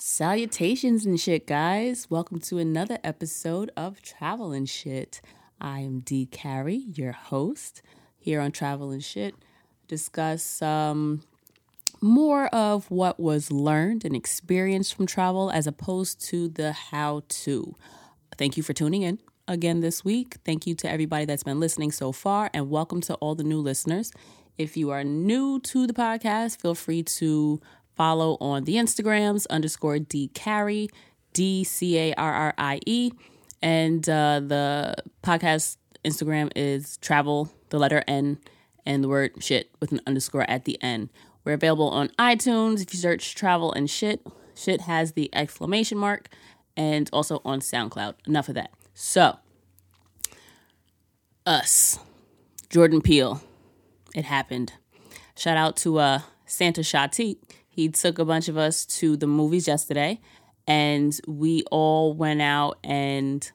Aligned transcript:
Salutations 0.00 1.04
and 1.04 1.18
shit, 1.18 1.44
guys. 1.44 2.06
Welcome 2.08 2.38
to 2.42 2.58
another 2.58 2.98
episode 3.02 3.72
of 3.76 4.00
Travel 4.00 4.52
and 4.52 4.68
Shit. 4.68 5.20
I 5.60 5.80
am 5.80 5.98
D. 5.98 6.24
Carrie, 6.24 6.84
your 6.94 7.10
host 7.10 7.82
here 8.16 8.40
on 8.40 8.52
Travel 8.52 8.92
and 8.92 9.02
Shit. 9.02 9.34
Discuss 9.88 10.62
um, 10.62 11.22
more 12.00 12.46
of 12.54 12.88
what 12.92 13.18
was 13.18 13.50
learned 13.50 14.04
and 14.04 14.14
experienced 14.14 14.94
from 14.94 15.06
travel 15.06 15.50
as 15.50 15.66
opposed 15.66 16.20
to 16.28 16.48
the 16.48 16.70
how 16.70 17.24
to. 17.28 17.74
Thank 18.36 18.56
you 18.56 18.62
for 18.62 18.72
tuning 18.72 19.02
in 19.02 19.18
again 19.48 19.80
this 19.80 20.04
week. 20.04 20.36
Thank 20.44 20.64
you 20.64 20.76
to 20.76 20.88
everybody 20.88 21.24
that's 21.24 21.42
been 21.42 21.58
listening 21.58 21.90
so 21.90 22.12
far, 22.12 22.50
and 22.54 22.70
welcome 22.70 23.00
to 23.00 23.14
all 23.14 23.34
the 23.34 23.42
new 23.42 23.58
listeners. 23.58 24.12
If 24.58 24.76
you 24.76 24.90
are 24.90 25.02
new 25.02 25.58
to 25.60 25.88
the 25.88 25.92
podcast, 25.92 26.60
feel 26.60 26.74
free 26.74 27.02
to 27.04 27.60
follow 27.98 28.38
on 28.40 28.64
the 28.64 28.76
Instagrams 28.76 29.46
underscore 29.50 29.98
D 29.98 30.28
Carrie, 30.28 30.88
D 31.34 31.64
C 31.64 31.98
A 31.98 32.14
R 32.14 32.32
R 32.32 32.54
I 32.56 32.80
E. 32.86 33.10
And 33.60 34.08
uh, 34.08 34.40
the 34.40 34.94
podcast 35.22 35.76
Instagram 36.04 36.50
is 36.54 36.96
travel, 36.98 37.52
the 37.70 37.78
letter 37.78 38.02
N, 38.06 38.38
and 38.86 39.04
the 39.04 39.08
word 39.08 39.32
shit 39.42 39.70
with 39.80 39.92
an 39.92 40.00
underscore 40.06 40.48
at 40.48 40.64
the 40.64 40.80
end. 40.82 41.10
We're 41.44 41.54
available 41.54 41.88
on 41.88 42.08
iTunes. 42.18 42.80
If 42.80 42.94
you 42.94 43.00
search 43.00 43.34
travel 43.34 43.72
and 43.72 43.90
shit, 43.90 44.24
shit 44.54 44.82
has 44.82 45.12
the 45.12 45.28
exclamation 45.34 45.98
mark, 45.98 46.28
and 46.76 47.10
also 47.12 47.40
on 47.44 47.60
SoundCloud. 47.60 48.14
Enough 48.26 48.48
of 48.48 48.54
that. 48.54 48.70
So, 48.94 49.38
us, 51.44 51.98
Jordan 52.68 53.00
Peele, 53.00 53.42
it 54.14 54.24
happened. 54.24 54.74
Shout 55.36 55.56
out 55.56 55.76
to 55.78 55.98
uh, 55.98 56.20
Santa 56.46 56.82
Shati. 56.82 57.38
He 57.78 57.88
took 57.88 58.18
a 58.18 58.24
bunch 58.24 58.48
of 58.48 58.58
us 58.58 58.84
to 58.86 59.16
the 59.16 59.28
movies 59.28 59.68
yesterday, 59.68 60.18
and 60.66 61.16
we 61.28 61.62
all 61.70 62.12
went 62.12 62.42
out 62.42 62.76
and 62.82 63.48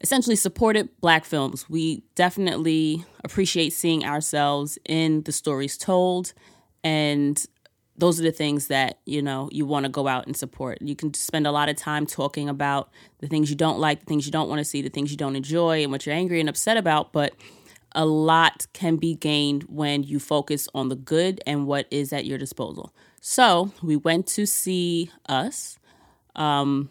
essentially 0.00 0.34
supported 0.34 0.88
black 1.00 1.24
films. 1.24 1.70
We 1.70 2.02
definitely 2.16 3.04
appreciate 3.22 3.72
seeing 3.72 4.04
ourselves 4.04 4.80
in 4.84 5.22
the 5.22 5.30
stories 5.30 5.78
told, 5.78 6.32
and 6.82 7.40
those 7.96 8.18
are 8.18 8.24
the 8.24 8.32
things 8.32 8.66
that 8.66 8.98
you 9.06 9.22
know 9.22 9.48
you 9.52 9.64
want 9.64 9.86
to 9.86 9.90
go 9.90 10.08
out 10.08 10.26
and 10.26 10.36
support. 10.36 10.82
You 10.82 10.96
can 10.96 11.14
spend 11.14 11.46
a 11.46 11.52
lot 11.52 11.68
of 11.68 11.76
time 11.76 12.04
talking 12.04 12.48
about 12.48 12.90
the 13.20 13.28
things 13.28 13.48
you 13.48 13.54
don't 13.54 13.78
like, 13.78 14.00
the 14.00 14.06
things 14.06 14.26
you 14.26 14.32
don't 14.32 14.48
want 14.48 14.58
to 14.58 14.64
see, 14.64 14.82
the 14.82 14.88
things 14.88 15.12
you 15.12 15.16
don't 15.16 15.36
enjoy, 15.36 15.84
and 15.84 15.92
what 15.92 16.04
you're 16.04 16.16
angry 16.16 16.40
and 16.40 16.48
upset 16.48 16.76
about, 16.76 17.12
but 17.12 17.32
a 17.92 18.06
lot 18.06 18.66
can 18.72 18.96
be 18.96 19.14
gained 19.14 19.62
when 19.68 20.02
you 20.02 20.18
focus 20.18 20.66
on 20.74 20.88
the 20.88 20.96
good 20.96 21.40
and 21.46 21.68
what 21.68 21.86
is 21.92 22.12
at 22.12 22.26
your 22.26 22.38
disposal. 22.38 22.92
So 23.24 23.72
we 23.82 23.96
went 23.96 24.26
to 24.28 24.46
see 24.46 25.08
us. 25.28 25.78
Um, 26.34 26.90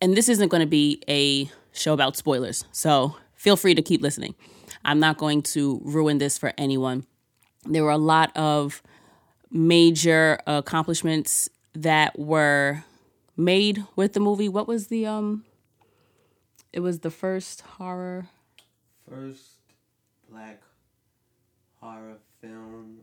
and 0.00 0.16
this 0.16 0.28
isn't 0.28 0.48
going 0.48 0.60
to 0.60 0.66
be 0.66 1.02
a 1.08 1.50
show 1.72 1.92
about 1.92 2.16
spoilers. 2.16 2.64
So 2.70 3.16
feel 3.34 3.56
free 3.56 3.74
to 3.74 3.82
keep 3.82 4.00
listening. 4.00 4.36
I'm 4.84 5.00
not 5.00 5.18
going 5.18 5.42
to 5.42 5.80
ruin 5.84 6.18
this 6.18 6.38
for 6.38 6.52
anyone. 6.56 7.04
There 7.64 7.82
were 7.82 7.90
a 7.90 7.98
lot 7.98 8.30
of 8.36 8.80
major 9.50 10.38
accomplishments 10.46 11.48
that 11.74 12.16
were 12.16 12.84
made 13.36 13.84
with 13.96 14.12
the 14.12 14.20
movie. 14.20 14.48
What 14.48 14.68
was 14.68 14.86
the 14.86 15.06
um 15.06 15.44
it 16.72 16.80
was 16.80 17.00
the 17.00 17.10
first 17.10 17.62
horror 17.62 18.28
First 19.08 19.60
black 20.30 20.62
horror 21.80 22.18
film, 22.40 22.98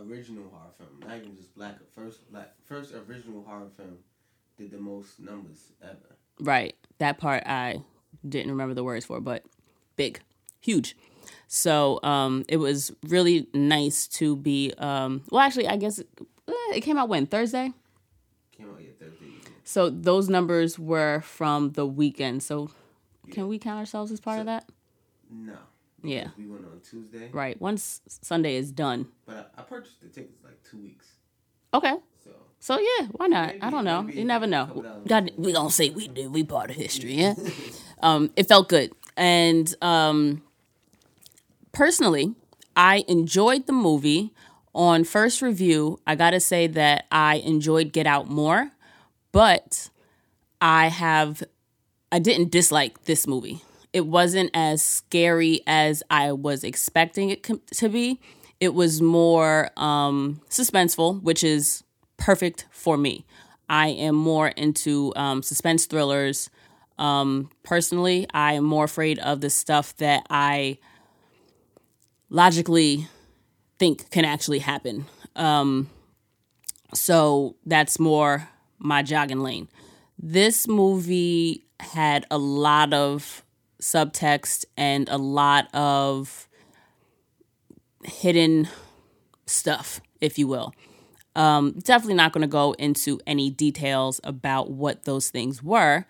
original 0.00 0.44
horror 0.50 0.72
film, 0.78 0.90
not 1.00 1.16
even 1.18 1.36
just 1.36 1.54
black. 1.54 1.76
First 1.94 2.30
black, 2.30 2.54
first 2.64 2.92
original 2.94 3.42
horror 3.46 3.68
film 3.76 3.98
did 4.58 4.70
the 4.70 4.78
most 4.78 5.20
numbers 5.20 5.72
ever. 5.82 6.16
Right. 6.40 6.74
That 6.98 7.18
part 7.18 7.44
I 7.46 7.82
didn't 8.28 8.50
remember 8.50 8.74
the 8.74 8.84
words 8.84 9.04
for, 9.04 9.20
but 9.20 9.44
big, 9.96 10.20
huge. 10.60 10.96
So 11.48 12.00
um, 12.02 12.44
it 12.48 12.56
was 12.56 12.92
really 13.08 13.46
nice 13.52 14.06
to 14.08 14.36
be. 14.36 14.72
Um, 14.78 15.22
well, 15.30 15.40
actually, 15.40 15.68
I 15.68 15.76
guess 15.76 15.98
it, 15.98 16.08
eh, 16.48 16.52
it 16.74 16.80
came 16.80 16.98
out 16.98 17.08
when 17.08 17.26
Thursday. 17.26 17.72
Came 18.56 18.70
out 18.70 18.80
yeah 18.80 18.90
Thursday 18.98 19.26
evening. 19.26 19.52
So 19.64 19.90
those 19.90 20.28
numbers 20.28 20.78
were 20.78 21.20
from 21.20 21.72
the 21.72 21.86
weekend. 21.86 22.42
So 22.42 22.70
can 23.30 23.48
we 23.48 23.58
count 23.58 23.78
ourselves 23.78 24.10
as 24.10 24.20
part 24.20 24.40
of 24.40 24.46
that? 24.46 24.68
No. 25.30 25.56
Yeah. 26.02 26.28
We 26.36 26.46
went 26.46 26.64
on 26.64 26.80
Tuesday, 26.88 27.28
Right. 27.32 27.60
Once 27.60 28.00
Sunday 28.08 28.56
is 28.56 28.72
done. 28.72 29.08
but 29.26 29.52
I, 29.56 29.60
I 29.60 29.64
purchased 29.64 30.00
the 30.02 30.08
tickets 30.08 30.42
like 30.44 30.58
two 30.68 30.78
weeks. 30.78 31.06
Okay. 31.74 31.94
So 32.24 32.30
So 32.60 32.78
yeah, 32.78 33.06
why 33.12 33.26
not? 33.28 33.54
I 33.60 33.70
don't 33.70 33.84
know. 33.84 34.08
You 34.12 34.24
never 34.24 34.46
know. 34.46 34.84
God, 35.06 35.30
we 35.36 35.52
gonna 35.52 35.70
say 35.70 35.90
we 35.90 36.08
did. 36.08 36.32
We 36.32 36.44
part 36.44 36.70
of 36.70 36.76
history. 36.76 37.14
Yeah. 37.14 37.34
um, 38.02 38.30
it 38.36 38.48
felt 38.48 38.68
good, 38.68 38.92
and 39.16 39.72
um, 39.80 40.42
personally, 41.72 42.34
I 42.76 43.04
enjoyed 43.08 43.66
the 43.66 43.72
movie. 43.72 44.32
On 44.74 45.04
first 45.04 45.42
review, 45.42 46.00
I 46.06 46.14
gotta 46.14 46.40
say 46.40 46.66
that 46.66 47.04
I 47.12 47.36
enjoyed 47.44 47.92
Get 47.92 48.06
Out 48.06 48.30
more, 48.30 48.70
but 49.30 49.90
I 50.62 50.88
have 50.88 51.42
I 52.10 52.18
didn't 52.18 52.50
dislike 52.50 53.04
this 53.04 53.26
movie. 53.26 53.60
It 53.92 54.06
wasn't 54.06 54.50
as 54.54 54.82
scary 54.82 55.60
as 55.66 56.02
I 56.10 56.32
was 56.32 56.64
expecting 56.64 57.30
it 57.30 57.42
com- 57.42 57.60
to 57.76 57.88
be. 57.88 58.20
It 58.60 58.74
was 58.74 59.02
more 59.02 59.70
um, 59.76 60.40
suspenseful, 60.48 61.22
which 61.22 61.44
is 61.44 61.84
perfect 62.16 62.66
for 62.70 62.96
me. 62.96 63.26
I 63.68 63.88
am 63.88 64.14
more 64.14 64.48
into 64.48 65.12
um, 65.16 65.42
suspense 65.42 65.86
thrillers. 65.86 66.48
Um, 66.98 67.50
personally, 67.62 68.26
I 68.32 68.54
am 68.54 68.64
more 68.64 68.84
afraid 68.84 69.18
of 69.18 69.40
the 69.40 69.50
stuff 69.50 69.96
that 69.96 70.26
I 70.30 70.78
logically 72.30 73.08
think 73.78 74.10
can 74.10 74.24
actually 74.24 74.60
happen. 74.60 75.06
Um, 75.34 75.90
so 76.94 77.56
that's 77.66 77.98
more 77.98 78.48
my 78.78 79.02
jogging 79.02 79.40
lane. 79.40 79.68
This 80.18 80.68
movie 80.68 81.64
had 81.80 82.26
a 82.30 82.38
lot 82.38 82.92
of 82.92 83.41
subtext 83.82 84.64
and 84.76 85.08
a 85.08 85.18
lot 85.18 85.68
of 85.74 86.48
hidden 88.04 88.68
stuff, 89.46 90.00
if 90.20 90.38
you 90.38 90.46
will. 90.48 90.72
Um, 91.34 91.72
definitely 91.78 92.14
not 92.14 92.32
going 92.32 92.42
to 92.42 92.48
go 92.48 92.72
into 92.72 93.20
any 93.26 93.50
details 93.50 94.20
about 94.24 94.70
what 94.70 95.04
those 95.04 95.30
things 95.30 95.62
were, 95.62 96.04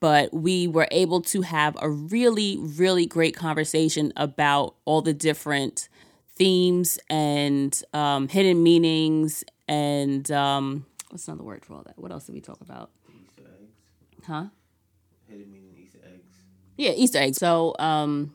but 0.00 0.32
we 0.32 0.68
were 0.68 0.88
able 0.90 1.20
to 1.22 1.42
have 1.42 1.76
a 1.80 1.90
really, 1.90 2.56
really 2.60 3.06
great 3.06 3.34
conversation 3.36 4.12
about 4.16 4.76
all 4.84 5.02
the 5.02 5.12
different 5.14 5.88
themes 6.36 6.98
and 7.10 7.82
um, 7.92 8.28
hidden 8.28 8.62
meanings 8.62 9.42
and 9.66 10.30
um, 10.30 10.86
what's 11.10 11.26
another 11.26 11.42
word 11.42 11.64
for 11.64 11.74
all 11.74 11.82
that? 11.82 11.98
What 11.98 12.12
else 12.12 12.26
did 12.26 12.34
we 12.34 12.40
talk 12.40 12.60
about? 12.60 12.90
Easter 13.08 13.42
eggs, 13.60 14.26
Huh? 14.26 14.44
hidden 15.28 15.50
meaning 15.50 15.56
Easter 15.56 15.66
eggs. 15.66 15.67
Yeah, 16.78 16.92
Easter 16.92 17.18
eggs. 17.18 17.36
So 17.38 17.74
um 17.78 18.34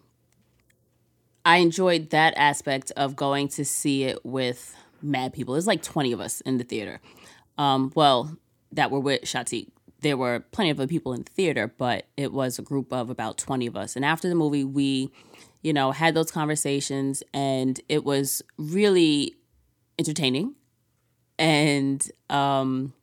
I 1.46 1.58
enjoyed 1.58 2.12
that 2.12 2.34
aspect 2.38 2.92
of 2.96 3.16
going 3.16 3.48
to 3.50 3.66
see 3.66 4.04
it 4.04 4.24
with 4.26 4.76
mad 5.02 5.34
people. 5.34 5.54
There's 5.54 5.68
like 5.68 5.82
20 5.82 6.12
of 6.14 6.22
us 6.22 6.42
in 6.42 6.58
the 6.58 6.64
theater. 6.64 7.02
Um, 7.58 7.92
well, 7.96 8.38
that 8.72 8.92
were 8.92 9.00
with 9.00 9.24
Shati. 9.24 9.68
There 10.00 10.16
were 10.16 10.40
plenty 10.52 10.70
of 10.70 10.80
other 10.80 10.88
people 10.88 11.14
in 11.14 11.24
the 11.24 11.32
theater, 11.32 11.74
but 11.78 12.08
it 12.16 12.32
was 12.32 12.60
a 12.60 12.62
group 12.62 12.94
of 12.94 13.10
about 13.10 13.38
20 13.38 13.68
of 13.68 13.76
us. 13.76 13.96
And 13.96 14.06
after 14.06 14.30
the 14.30 14.36
movie, 14.36 14.64
we, 14.64 15.12
you 15.62 15.74
know, 15.74 15.92
had 15.92 16.14
those 16.14 16.32
conversations 16.32 17.24
and 17.34 17.80
it 17.90 18.06
was 18.06 18.42
really 18.58 19.36
entertaining. 20.00 20.56
And 21.38 22.10
um 22.30 22.94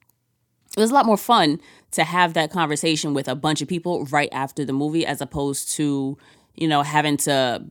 it 0.80 0.84
was 0.84 0.90
a 0.90 0.94
lot 0.94 1.06
more 1.06 1.16
fun 1.16 1.60
to 1.92 2.04
have 2.04 2.34
that 2.34 2.50
conversation 2.50 3.14
with 3.14 3.28
a 3.28 3.34
bunch 3.34 3.60
of 3.62 3.68
people 3.68 4.04
right 4.06 4.28
after 4.32 4.64
the 4.64 4.72
movie 4.72 5.06
as 5.06 5.20
opposed 5.20 5.70
to 5.72 6.16
you 6.54 6.68
know 6.68 6.82
having 6.82 7.16
to 7.16 7.64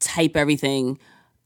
type 0.00 0.36
everything 0.36 0.98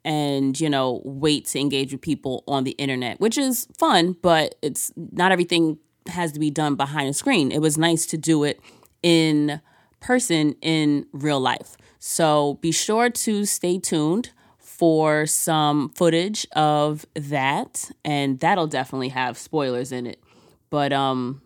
and 0.04 0.60
you 0.60 0.68
know 0.68 1.00
wait 1.04 1.46
to 1.46 1.58
engage 1.58 1.92
with 1.92 2.00
people 2.00 2.44
on 2.46 2.64
the 2.64 2.72
internet 2.72 3.18
which 3.20 3.38
is 3.38 3.66
fun 3.76 4.16
but 4.22 4.54
it's 4.62 4.92
not 4.96 5.32
everything 5.32 5.78
has 6.08 6.32
to 6.32 6.40
be 6.40 6.50
done 6.50 6.74
behind 6.74 7.08
a 7.08 7.12
screen. 7.12 7.50
It 7.50 7.60
was 7.60 7.78
nice 7.78 8.06
to 8.06 8.16
do 8.16 8.44
it 8.44 8.60
in 9.02 9.60
person 10.00 10.54
in 10.60 11.06
real 11.12 11.40
life. 11.40 11.76
So 11.98 12.54
be 12.60 12.72
sure 12.72 13.10
to 13.10 13.44
stay 13.44 13.78
tuned 13.78 14.30
for 14.58 15.24
some 15.24 15.90
footage 15.90 16.46
of 16.54 17.06
that 17.14 17.90
and 18.04 18.40
that'll 18.40 18.66
definitely 18.66 19.10
have 19.10 19.38
spoilers 19.38 19.92
in 19.92 20.06
it 20.06 20.22
but 20.70 20.92
um 20.92 21.40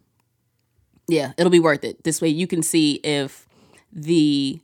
yeah 1.09 1.33
it'll 1.37 1.51
be 1.51 1.61
worth 1.61 1.85
it. 1.85 2.03
This 2.05 2.21
way 2.21 2.29
you 2.29 2.47
can 2.47 2.63
see 2.63 2.95
if 3.05 3.47
the 3.93 4.61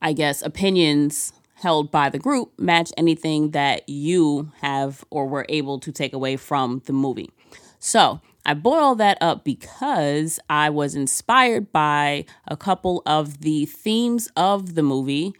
i 0.00 0.12
guess 0.12 0.40
opinions 0.42 1.32
held 1.56 1.90
by 1.90 2.08
the 2.08 2.18
group 2.18 2.52
match 2.58 2.92
anything 2.96 3.50
that 3.50 3.88
you 3.88 4.50
have 4.60 5.04
or 5.10 5.26
were 5.26 5.46
able 5.48 5.78
to 5.80 5.90
take 5.90 6.12
away 6.12 6.36
from 6.36 6.82
the 6.86 6.92
movie. 6.92 7.30
So 7.78 8.20
I 8.44 8.54
all 8.64 8.94
that 8.94 9.18
up 9.20 9.42
because 9.42 10.38
I 10.48 10.70
was 10.70 10.94
inspired 10.94 11.72
by 11.72 12.26
a 12.46 12.56
couple 12.56 13.02
of 13.04 13.40
the 13.40 13.66
themes 13.66 14.28
of 14.36 14.74
the 14.74 14.82
movie 14.82 15.34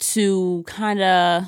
to 0.00 0.64
kind 0.66 1.00
of, 1.00 1.44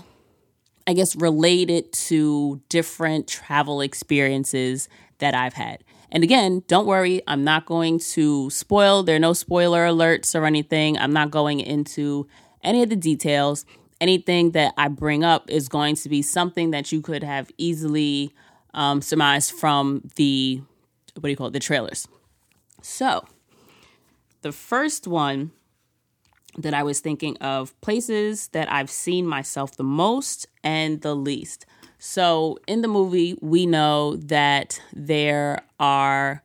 I 0.86 0.92
guess, 0.92 1.16
relate 1.16 1.70
it 1.70 1.92
to 1.92 2.60
different 2.68 3.26
travel 3.26 3.80
experiences 3.80 4.88
that 5.18 5.34
I've 5.34 5.54
had. 5.54 5.82
And 6.12 6.22
again, 6.22 6.62
don't 6.68 6.86
worry, 6.86 7.22
I'm 7.26 7.42
not 7.42 7.66
going 7.66 7.98
to 7.98 8.48
spoil. 8.50 9.02
There 9.02 9.16
are 9.16 9.20
no 9.20 9.32
spoiler 9.32 9.86
alerts 9.86 10.38
or 10.38 10.44
anything. 10.44 10.96
I'm 10.96 11.12
not 11.12 11.30
going 11.30 11.60
into 11.60 12.28
any 12.62 12.82
of 12.82 12.90
the 12.90 12.96
details. 12.96 13.66
Anything 14.00 14.52
that 14.52 14.74
I 14.76 14.88
bring 14.88 15.24
up 15.24 15.50
is 15.50 15.68
going 15.68 15.96
to 15.96 16.08
be 16.08 16.22
something 16.22 16.70
that 16.70 16.92
you 16.92 17.00
could 17.00 17.24
have 17.24 17.50
easily 17.58 18.32
um, 18.74 19.02
surmised 19.02 19.52
from 19.52 20.08
the, 20.16 20.62
what 21.14 21.22
do 21.24 21.30
you 21.30 21.36
call 21.36 21.48
it, 21.48 21.52
the 21.52 21.60
trailers. 21.60 22.06
So, 22.82 23.26
the 24.42 24.52
first 24.52 25.08
one 25.08 25.50
that 26.58 26.74
I 26.74 26.82
was 26.82 27.00
thinking 27.00 27.36
of 27.38 27.78
places 27.80 28.48
that 28.48 28.70
I've 28.70 28.90
seen 28.90 29.26
myself 29.26 29.76
the 29.76 29.84
most 29.84 30.46
and 30.64 31.00
the 31.00 31.14
least. 31.14 31.66
So 31.98 32.58
in 32.66 32.82
the 32.82 32.88
movie, 32.88 33.36
we 33.40 33.66
know 33.66 34.16
that 34.16 34.80
there 34.92 35.62
are 35.80 36.42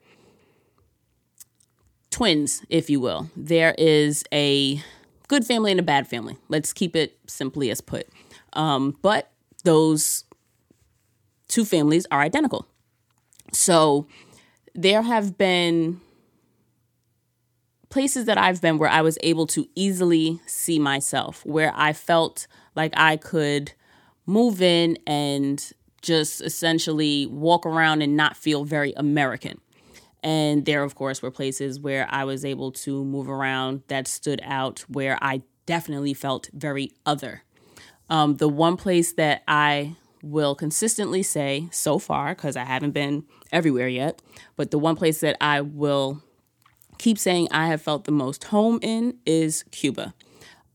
twins, 2.09 2.63
if 2.69 2.89
you 2.89 2.99
will. 2.99 3.29
There 3.35 3.75
is 3.77 4.23
a 4.33 4.81
good 5.27 5.45
family 5.45 5.71
and 5.71 5.79
a 5.79 5.83
bad 5.83 6.07
family. 6.07 6.37
Let's 6.49 6.73
keep 6.73 6.95
it 6.95 7.17
simply 7.27 7.69
as 7.69 7.81
put. 7.81 8.07
Um, 8.53 8.97
but 9.01 9.31
those 9.63 10.25
two 11.47 11.65
families 11.65 12.05
are 12.11 12.21
identical. 12.21 12.67
So 13.53 14.07
there 14.73 15.01
have 15.01 15.37
been 15.37 16.01
places 17.91 18.25
that 18.25 18.37
I've 18.37 18.61
been 18.61 18.77
where 18.77 18.89
I 18.89 19.01
was 19.01 19.17
able 19.21 19.45
to 19.47 19.67
easily 19.75 20.41
see 20.47 20.79
myself, 20.79 21.45
where 21.45 21.71
I 21.75 21.93
felt 21.93 22.47
like 22.75 22.93
I 22.97 23.17
could 23.17 23.73
move 24.25 24.61
in 24.61 24.97
and 25.05 25.71
just 26.01 26.41
essentially 26.41 27.27
walk 27.27 27.65
around 27.65 28.01
and 28.01 28.17
not 28.17 28.35
feel 28.35 28.63
very 28.65 28.93
American. 28.93 29.59
And 30.23 30.65
there, 30.65 30.83
of 30.83 30.95
course, 30.95 31.21
were 31.21 31.31
places 31.31 31.79
where 31.79 32.07
I 32.09 32.23
was 32.23 32.45
able 32.45 32.71
to 32.71 33.03
move 33.03 33.29
around 33.29 33.83
that 33.87 34.07
stood 34.07 34.41
out, 34.43 34.79
where 34.87 35.17
I 35.21 35.41
definitely 35.65 36.13
felt 36.13 36.49
very 36.53 36.91
other. 37.05 37.43
Um, 38.09 38.37
the 38.37 38.49
one 38.49 38.77
place 38.77 39.13
that 39.13 39.43
I 39.47 39.95
will 40.23 40.53
consistently 40.53 41.23
say 41.23 41.67
so 41.71 41.97
far, 41.97 42.35
because 42.35 42.55
I 42.55 42.63
haven't 42.63 42.91
been 42.91 43.25
everywhere 43.51 43.87
yet, 43.87 44.21
but 44.55 44.71
the 44.71 44.79
one 44.79 44.95
place 44.95 45.19
that 45.21 45.37
I 45.41 45.61
will 45.61 46.21
keep 47.01 47.17
saying 47.17 47.47
I 47.49 47.65
have 47.65 47.81
felt 47.81 48.03
the 48.03 48.11
most 48.11 48.43
home 48.45 48.77
in 48.83 49.17
is 49.25 49.63
Cuba. 49.71 50.13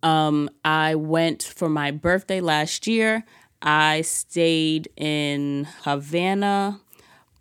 Um, 0.03 0.51
I 0.65 0.97
went 0.97 1.45
for 1.45 1.69
my 1.69 1.93
birthday 1.93 2.41
last 2.41 2.89
year. 2.89 3.25
I 3.63 4.01
stayed 4.01 4.89
in 4.97 5.69
Havana, 5.85 6.81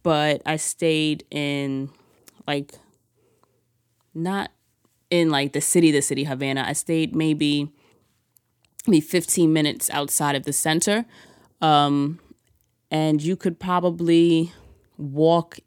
but 0.04 0.44
I 0.46 0.58
stayed 0.58 1.26
in 1.32 1.90
like 2.48 2.74
not 4.14 4.52
in 5.10 5.32
like 5.32 5.54
the 5.54 5.62
city, 5.62 5.92
the 5.92 6.04
city 6.04 6.24
Havana. 6.26 6.64
I 6.68 6.74
stayed 6.74 7.16
maybe 7.16 7.72
maybe 8.86 9.02
15 9.02 9.52
minutes 9.52 9.90
outside 9.90 10.36
of 10.36 10.44
the 10.44 10.54
center. 10.54 11.06
Um, 11.60 12.20
and 12.92 13.20
you 13.20 13.36
could 13.36 13.60
probably 13.60 14.54
walk 14.96 15.58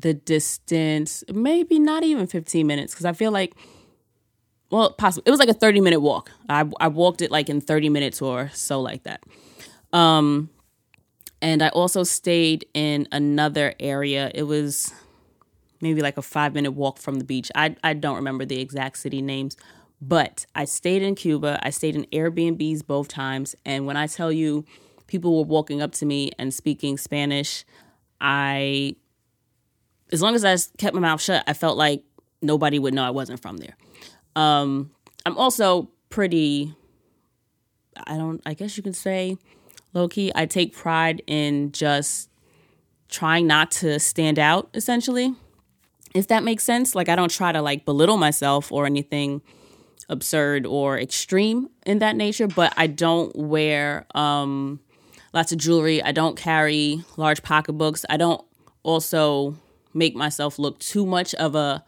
the 0.00 0.14
distance, 0.14 1.24
maybe 1.32 1.78
not 1.78 2.04
even 2.04 2.26
15 2.26 2.66
minutes, 2.66 2.94
because 2.94 3.04
I 3.04 3.12
feel 3.12 3.32
like 3.32 3.54
well, 4.70 4.92
possible. 4.92 5.22
It 5.26 5.30
was 5.30 5.40
like 5.40 5.48
a 5.48 5.54
30 5.54 5.80
minute 5.80 6.00
walk. 6.00 6.30
I, 6.48 6.68
I 6.78 6.88
walked 6.88 7.22
it 7.22 7.30
like 7.30 7.48
in 7.48 7.60
30 7.60 7.88
minutes 7.88 8.20
or 8.20 8.50
so, 8.52 8.80
like 8.80 9.04
that. 9.04 9.22
Um, 9.92 10.50
and 11.40 11.62
I 11.62 11.68
also 11.68 12.02
stayed 12.02 12.66
in 12.74 13.08
another 13.12 13.74
area. 13.80 14.30
It 14.34 14.42
was 14.42 14.92
maybe 15.80 16.02
like 16.02 16.18
a 16.18 16.22
five 16.22 16.54
minute 16.54 16.72
walk 16.72 16.98
from 16.98 17.16
the 17.18 17.24
beach. 17.24 17.50
I, 17.54 17.76
I 17.82 17.94
don't 17.94 18.16
remember 18.16 18.44
the 18.44 18.60
exact 18.60 18.98
city 18.98 19.22
names, 19.22 19.56
but 20.02 20.44
I 20.54 20.64
stayed 20.66 21.02
in 21.02 21.14
Cuba. 21.14 21.58
I 21.62 21.70
stayed 21.70 21.94
in 21.96 22.04
Airbnbs 22.06 22.86
both 22.86 23.08
times. 23.08 23.54
And 23.64 23.86
when 23.86 23.96
I 23.96 24.06
tell 24.06 24.32
you 24.32 24.64
people 25.06 25.36
were 25.36 25.44
walking 25.44 25.80
up 25.80 25.92
to 25.92 26.04
me 26.06 26.32
and 26.38 26.52
speaking 26.52 26.98
Spanish, 26.98 27.64
I, 28.20 28.96
as 30.12 30.22
long 30.22 30.34
as 30.34 30.44
I 30.44 30.56
kept 30.78 30.94
my 30.94 31.00
mouth 31.00 31.20
shut, 31.20 31.44
I 31.46 31.52
felt 31.52 31.76
like 31.76 32.02
nobody 32.40 32.78
would 32.78 32.94
know 32.94 33.04
I 33.04 33.10
wasn't 33.10 33.40
from 33.40 33.58
there. 33.58 33.76
Um, 34.36 34.90
I'm 35.26 35.36
also 35.36 35.90
pretty, 36.10 36.74
I 38.06 38.16
don't, 38.16 38.40
I 38.46 38.54
guess 38.54 38.76
you 38.76 38.82
can 38.82 38.92
say, 38.94 39.36
low 39.92 40.08
key. 40.08 40.32
I 40.34 40.46
take 40.46 40.74
pride 40.74 41.22
in 41.26 41.72
just 41.72 42.30
trying 43.08 43.46
not 43.46 43.70
to 43.72 43.98
stand 43.98 44.38
out, 44.38 44.70
essentially, 44.74 45.34
if 46.14 46.28
that 46.28 46.44
makes 46.44 46.64
sense. 46.64 46.94
Like, 46.94 47.08
I 47.08 47.16
don't 47.16 47.30
try 47.30 47.52
to 47.52 47.60
like 47.60 47.84
belittle 47.84 48.16
myself 48.16 48.70
or 48.72 48.86
anything 48.86 49.42
absurd 50.08 50.64
or 50.66 50.98
extreme 50.98 51.68
in 51.84 51.98
that 51.98 52.16
nature, 52.16 52.46
but 52.46 52.72
I 52.76 52.86
don't 52.86 53.34
wear 53.36 54.06
um, 54.14 54.80
lots 55.34 55.52
of 55.52 55.58
jewelry. 55.58 56.02
I 56.02 56.12
don't 56.12 56.36
carry 56.36 57.02
large 57.16 57.42
pocketbooks. 57.42 58.06
I 58.08 58.16
don't 58.16 58.42
also 58.82 59.56
make 59.98 60.14
myself 60.14 60.58
look 60.58 60.78
too 60.78 61.04
much 61.04 61.34
of 61.34 61.54
a 61.54 61.84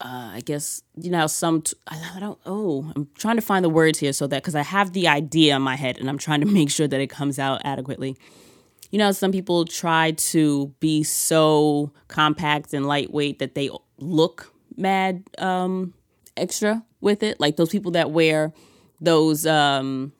uh, 0.00 0.32
I 0.34 0.42
guess 0.44 0.82
you 0.96 1.10
know 1.10 1.26
some 1.26 1.62
t- 1.62 1.76
I 1.88 2.18
don't 2.20 2.38
oh 2.44 2.92
I'm 2.94 3.08
trying 3.16 3.36
to 3.36 3.42
find 3.42 3.64
the 3.64 3.70
words 3.70 3.98
here 3.98 4.12
so 4.12 4.26
that 4.26 4.42
because 4.42 4.54
I 4.54 4.62
have 4.62 4.92
the 4.92 5.08
idea 5.08 5.56
in 5.56 5.62
my 5.62 5.76
head 5.76 5.98
and 5.98 6.08
I'm 6.08 6.18
trying 6.18 6.40
to 6.40 6.46
make 6.58 6.70
sure 6.70 6.86
that 6.86 7.00
it 7.00 7.08
comes 7.08 7.38
out 7.38 7.62
adequately. 7.64 8.16
You 8.90 8.98
know, 8.98 9.10
some 9.12 9.32
people 9.32 9.64
try 9.64 10.12
to 10.12 10.72
be 10.78 11.02
so 11.02 11.92
compact 12.06 12.72
and 12.74 12.86
lightweight 12.86 13.40
that 13.40 13.54
they 13.56 13.70
look 13.98 14.52
mad 14.76 15.24
um, 15.38 15.94
extra 16.36 16.84
with 17.00 17.24
it. 17.24 17.40
Like 17.40 17.56
those 17.56 17.70
people 17.70 17.92
that 17.92 18.12
wear 18.12 18.52
those 19.00 19.46
um, 19.46 20.12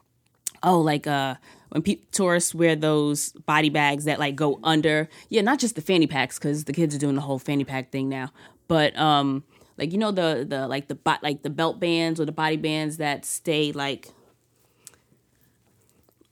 oh 0.63 0.81
like 0.81 1.07
uh 1.07 1.37
when 1.75 1.83
pe- 1.83 1.99
tourists 2.13 2.55
wear 2.55 2.77
those 2.77 3.33
body 3.33 3.69
bags 3.69 4.05
that 4.05 4.21
like 4.21 4.37
go 4.37 4.61
under. 4.63 5.09
Yeah 5.29 5.43
not 5.43 5.59
just 5.59 5.75
the 5.75 5.83
fanny 5.83 6.07
packs 6.07 6.39
because 6.39 6.65
the 6.65 6.73
kids 6.73 6.95
are 6.95 6.99
doing 6.99 7.17
the 7.17 7.21
whole 7.21 7.41
fanny 7.41 7.65
pack 7.65 7.91
thing 7.91 8.09
now. 8.09 8.31
But 8.69 8.97
um 8.97 9.43
like 9.77 9.91
you 9.91 9.99
know 9.99 10.13
the 10.13 10.47
the 10.49 10.69
like 10.69 10.87
the 10.87 10.95
bot 10.95 11.23
like 11.23 11.43
the 11.43 11.51
belt 11.51 11.81
bands 11.81 12.21
or 12.21 12.27
the 12.27 12.33
body 12.33 12.57
bands 12.57 12.99
that 12.99 13.25
stay 13.25 13.73
like 13.73 14.09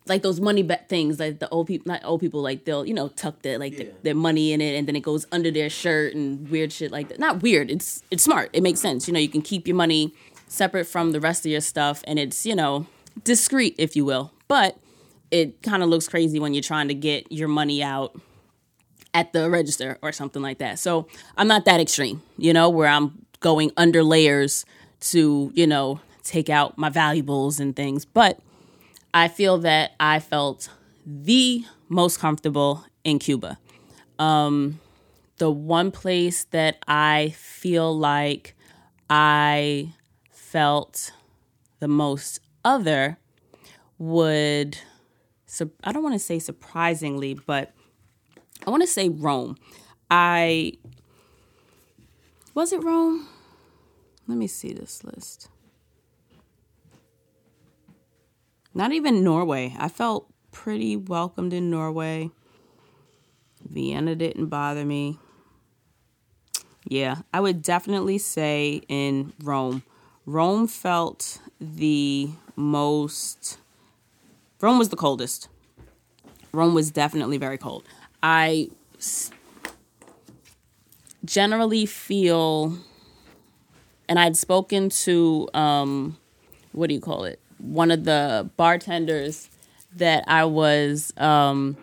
like 0.06 0.22
those 0.22 0.40
money 0.40 0.62
bet 0.62 0.88
things 0.88 1.18
like 1.18 1.40
the 1.40 1.48
old 1.48 1.66
people 1.66 1.90
not 1.90 2.04
old 2.04 2.20
people 2.20 2.40
like 2.40 2.64
they'll 2.64 2.86
you 2.86 2.94
know 2.94 3.08
tuck 3.08 3.42
their 3.42 3.58
like 3.58 3.72
yeah. 3.72 3.78
the, 3.86 3.92
their 4.02 4.14
money 4.14 4.52
in 4.52 4.60
it 4.60 4.76
and 4.76 4.86
then 4.86 4.94
it 4.94 5.02
goes 5.02 5.26
under 5.32 5.50
their 5.50 5.68
shirt 5.68 6.14
and 6.14 6.48
weird 6.50 6.72
shit 6.72 6.92
like 6.92 7.08
that. 7.08 7.18
Not 7.18 7.42
weird 7.42 7.68
it's 7.68 8.04
it's 8.12 8.22
smart 8.22 8.50
it 8.52 8.62
makes 8.62 8.78
sense. 8.78 9.08
You 9.08 9.14
know 9.14 9.20
you 9.20 9.28
can 9.28 9.42
keep 9.42 9.66
your 9.66 9.76
money 9.76 10.14
separate 10.46 10.84
from 10.84 11.10
the 11.10 11.20
rest 11.20 11.44
of 11.44 11.50
your 11.50 11.60
stuff 11.60 12.04
and 12.06 12.20
it's 12.20 12.46
you 12.46 12.54
know 12.54 12.86
discreet 13.24 13.74
if 13.76 13.96
you 13.96 14.04
will. 14.04 14.30
But 14.46 14.78
it 15.32 15.62
kind 15.62 15.82
of 15.82 15.88
looks 15.88 16.06
crazy 16.06 16.38
when 16.38 16.54
you're 16.54 16.62
trying 16.62 16.86
to 16.88 16.94
get 16.94 17.32
your 17.32 17.48
money 17.48 17.82
out 17.82 18.14
at 19.14 19.32
the 19.32 19.50
register 19.50 19.98
or 20.02 20.12
something 20.12 20.40
like 20.42 20.58
that 20.58 20.78
so 20.78 21.08
i'm 21.36 21.48
not 21.48 21.64
that 21.64 21.80
extreme 21.80 22.22
you 22.38 22.52
know 22.52 22.70
where 22.70 22.88
i'm 22.88 23.26
going 23.42 23.72
under 23.76 24.02
layers 24.02 24.64
to, 25.02 25.52
you 25.54 25.66
know, 25.66 26.00
take 26.22 26.48
out 26.48 26.78
my 26.78 26.88
valuables 26.88 27.60
and 27.60 27.76
things. 27.76 28.04
But 28.04 28.40
I 29.12 29.28
feel 29.28 29.58
that 29.58 29.92
I 30.00 30.20
felt 30.20 30.70
the 31.04 31.64
most 31.88 32.18
comfortable 32.18 32.84
in 33.04 33.18
Cuba. 33.18 33.58
Um, 34.18 34.80
the 35.38 35.50
one 35.50 35.90
place 35.90 36.44
that 36.44 36.78
I 36.86 37.34
feel 37.36 37.96
like 37.96 38.54
I 39.10 39.92
felt 40.30 41.12
the 41.80 41.88
most 41.88 42.40
other 42.64 43.18
would, 43.98 44.78
I 45.84 45.92
don't 45.92 46.02
want 46.02 46.14
to 46.14 46.18
say 46.18 46.38
surprisingly, 46.38 47.34
but 47.34 47.72
I 48.66 48.70
want 48.70 48.82
to 48.82 48.86
say 48.86 49.08
Rome. 49.08 49.56
I, 50.10 50.74
was 52.54 52.72
it 52.72 52.82
Rome? 52.82 53.28
Let 54.28 54.38
me 54.38 54.46
see 54.46 54.72
this 54.72 55.04
list. 55.04 55.48
Not 58.74 58.92
even 58.92 59.22
Norway. 59.22 59.74
I 59.78 59.88
felt 59.88 60.32
pretty 60.50 60.96
welcomed 60.96 61.52
in 61.52 61.70
Norway. 61.70 62.30
Vienna 63.68 64.14
didn't 64.14 64.46
bother 64.46 64.84
me. 64.84 65.18
Yeah, 66.84 67.18
I 67.32 67.40
would 67.40 67.62
definitely 67.62 68.18
say 68.18 68.82
in 68.88 69.32
Rome. 69.42 69.82
Rome 70.26 70.66
felt 70.66 71.40
the 71.60 72.30
most. 72.56 73.58
Rome 74.62 74.78
was 74.78 74.90
the 74.90 74.96
coldest. 74.96 75.48
Rome 76.52 76.72
was 76.72 76.92
definitely 76.92 77.36
very 77.36 77.58
cold. 77.58 77.82
I 78.22 78.70
generally 81.24 81.84
feel, 81.84 82.78
and 84.08 84.20
I'd 84.20 84.36
spoken 84.36 84.88
to, 84.88 85.48
um, 85.52 86.16
what 86.70 86.86
do 86.86 86.94
you 86.94 87.00
call 87.00 87.24
it? 87.24 87.40
One 87.58 87.90
of 87.90 88.04
the 88.04 88.48
bartenders 88.56 89.50
that 89.96 90.22
I 90.28 90.44
was 90.44 91.12
um, 91.16 91.76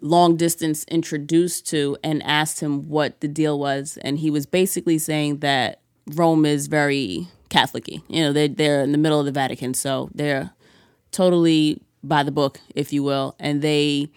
long 0.00 0.36
distance 0.36 0.84
introduced 0.84 1.68
to 1.68 1.98
and 2.02 2.22
asked 2.22 2.60
him 2.60 2.88
what 2.88 3.20
the 3.20 3.28
deal 3.28 3.58
was. 3.58 3.98
And 4.00 4.18
he 4.18 4.30
was 4.30 4.46
basically 4.46 4.96
saying 4.96 5.38
that 5.40 5.80
Rome 6.14 6.46
is 6.46 6.68
very 6.68 7.28
Catholic 7.50 7.86
You 7.88 8.00
know, 8.08 8.32
they're, 8.32 8.48
they're 8.48 8.82
in 8.82 8.92
the 8.92 8.98
middle 8.98 9.20
of 9.20 9.26
the 9.26 9.32
Vatican, 9.32 9.74
so 9.74 10.08
they're 10.14 10.52
totally 11.10 11.82
by 12.08 12.22
the 12.22 12.32
book, 12.32 12.60
if 12.74 12.92
you 12.92 13.02
will. 13.02 13.36
And 13.38 13.62
they 13.62 14.10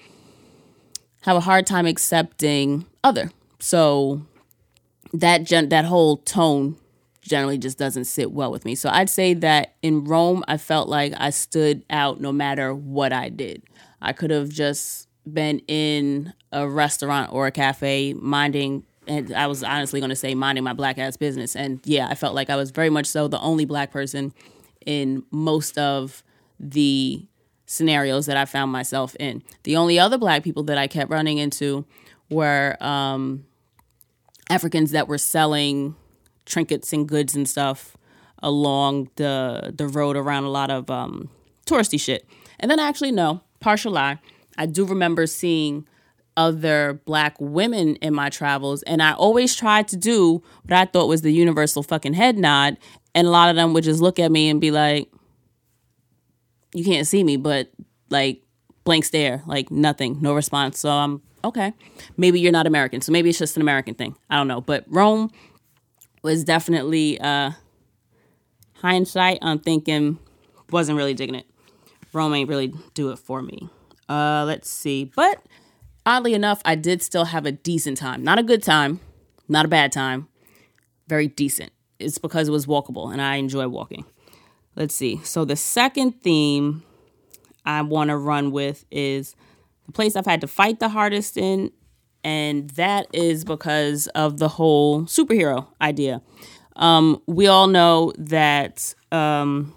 have 1.22 1.38
a 1.38 1.42
hard 1.42 1.66
time 1.68 1.86
accepting 1.86 2.86
other. 3.04 3.32
So 3.60 4.22
that 5.14 5.44
gen- 5.44 5.70
that 5.70 5.86
whole 5.86 6.18
tone 6.18 6.78
generally 7.22 7.58
just 7.58 7.78
doesn't 7.78 8.06
sit 8.06 8.32
well 8.32 8.52
with 8.52 8.66
me. 8.66 8.76
So 8.76 8.90
I'd 8.90 9.10
say 9.10 9.34
that 9.36 9.76
in 9.82 10.06
Rome, 10.06 10.44
I 10.48 10.58
felt 10.58 10.90
like 10.90 11.14
I 11.18 11.30
stood 11.30 11.84
out 11.90 12.20
no 12.20 12.32
matter 12.32 12.74
what 12.74 13.14
I 13.14 13.30
did. 13.30 13.62
I 14.02 14.14
could 14.14 14.32
have 14.32 14.50
just 14.50 15.08
been 15.32 15.60
in 15.68 16.34
a 16.52 16.68
restaurant 16.68 17.32
or 17.32 17.46
a 17.46 17.52
cafe 17.52 18.14
minding 18.14 18.84
and 19.08 19.34
I 19.34 19.48
was 19.48 19.64
honestly 19.64 20.00
going 20.00 20.10
to 20.10 20.16
say 20.16 20.36
minding 20.36 20.64
my 20.64 20.74
black 20.74 20.98
ass 20.98 21.18
business. 21.18 21.56
And 21.56 21.80
yeah, 21.86 22.08
I 22.08 22.16
felt 22.16 22.36
like 22.36 22.50
I 22.50 22.56
was 22.56 22.72
very 22.72 22.90
much 22.90 23.08
so 23.08 23.28
the 23.28 23.40
only 23.40 23.66
black 23.66 23.92
person 23.92 24.34
in 24.86 25.24
most 25.32 25.78
of 25.78 26.24
the 26.60 27.26
scenarios 27.72 28.26
that 28.26 28.36
I 28.36 28.44
found 28.44 28.70
myself 28.70 29.16
in. 29.18 29.42
The 29.64 29.78
only 29.78 29.98
other 29.98 30.18
black 30.18 30.44
people 30.44 30.64
that 30.64 30.78
I 30.78 30.88
kept 30.88 31.10
running 31.10 31.38
into 31.38 31.86
were 32.30 32.76
um, 32.82 33.46
Africans 34.50 34.92
that 34.92 35.08
were 35.08 35.18
selling 35.18 35.96
trinkets 36.46 36.92
and 36.92 37.08
goods 37.08 37.34
and 37.34 37.48
stuff 37.48 37.96
along 38.44 39.10
the 39.16 39.74
the 39.74 39.88
road 39.88 40.18
around 40.18 40.44
a 40.44 40.50
lot 40.50 40.70
of 40.70 40.90
um, 40.90 41.30
touristy 41.66 42.00
shit. 42.00 42.28
And 42.60 42.70
then 42.70 42.80
actually 42.80 43.12
no, 43.12 43.42
partial 43.62 43.94
lie. 43.94 44.20
I 44.58 44.66
do 44.66 44.86
remember 44.86 45.26
seeing 45.26 45.88
other 46.36 47.00
black 47.06 47.36
women 47.40 47.96
in 47.98 48.14
my 48.14 48.30
travels 48.30 48.84
and 48.84 49.02
I 49.02 49.14
always 49.14 49.56
tried 49.56 49.88
to 49.90 49.98
do 49.98 50.42
what 50.64 50.74
I 50.74 50.86
thought 50.86 51.08
was 51.08 51.22
the 51.22 51.32
universal 51.32 51.84
fucking 51.84 52.14
head 52.14 52.38
nod 52.38 52.78
and 53.14 53.28
a 53.28 53.30
lot 53.30 53.50
of 53.50 53.58
them 53.58 53.74
would 53.74 53.84
just 53.84 54.02
look 54.02 54.18
at 54.18 54.32
me 54.32 54.50
and 54.50 54.62
be 54.62 54.72
like 54.72 55.12
you 56.74 56.84
can't 56.84 57.08
see 57.08 57.24
me 57.24 57.38
but 57.38 57.70
like 58.10 58.42
blank 58.84 59.06
stare 59.06 59.44
like 59.46 59.72
nothing 59.72 60.18
no 60.22 60.34
response 60.34 60.80
so 60.80 60.90
I'm 60.90 61.22
okay 61.44 61.74
maybe 62.18 62.40
you're 62.40 62.52
not 62.52 62.68
American 62.68 63.02
so 63.02 63.12
maybe 63.12 63.30
it's 63.30 63.40
just 63.40 63.56
an 63.56 63.62
American 63.62 63.94
thing 63.96 64.16
I 64.30 64.38
don't 64.38 64.48
know 64.48 64.62
but 64.62 64.86
Rome 64.88 65.32
was 66.24 66.44
definitely 66.44 67.20
uh 67.20 67.52
hindsight 68.76 69.40
I'm 69.42 69.60
thinking 69.60 70.20
wasn't 70.72 70.98
really 70.98 71.14
digging 71.14 71.36
it 71.36 71.46
Rome 72.14 72.34
ain't 72.34 72.50
really 72.50 72.74
do 72.94 73.12
it 73.12 73.20
for 73.20 73.42
me 73.42 73.70
uh 74.10 74.44
let's 74.46 74.70
see 74.70 75.06
but 75.06 75.44
oddly 76.06 76.34
enough, 76.34 76.62
I 76.66 76.76
did 76.76 77.02
still 77.02 77.26
have 77.26 77.46
a 77.46 77.52
decent 77.52 77.98
time. 77.98 78.24
Not 78.24 78.40
a 78.40 78.44
good 78.44 78.64
time, 78.64 79.00
not 79.48 79.66
a 79.66 79.68
bad 79.68 79.92
time, 79.92 80.28
very 81.08 81.28
decent. 81.28 81.72
It's 82.00 82.18
because 82.18 82.48
it 82.48 82.52
was 82.52 82.66
walkable 82.66 83.12
and 83.12 83.22
I 83.22 83.36
enjoy 83.36 83.68
walking. 83.68 84.06
Let's 84.76 84.96
see. 84.96 85.20
So 85.24 85.46
the 85.46 85.56
second 85.56 86.22
theme 86.22 86.84
I 87.66 87.82
want 87.82 88.10
to 88.10 88.18
run 88.18 88.52
with 88.52 88.86
is 88.92 89.36
the 89.86 89.92
place 89.92 90.16
I've 90.16 90.26
had 90.26 90.42
to 90.42 90.48
fight 90.48 90.80
the 90.80 90.90
hardest 90.90 91.38
in, 91.38 91.72
and 92.24 92.70
that 92.72 93.08
is 93.14 93.44
because 93.44 94.08
of 94.08 94.38
the 94.38 94.48
whole 94.48 95.04
superhero 95.04 95.68
idea. 95.82 96.22
Um, 96.76 97.22
we 97.28 97.48
all 97.48 97.68
know 97.68 98.14
that 98.18 98.96
um, 99.12 99.74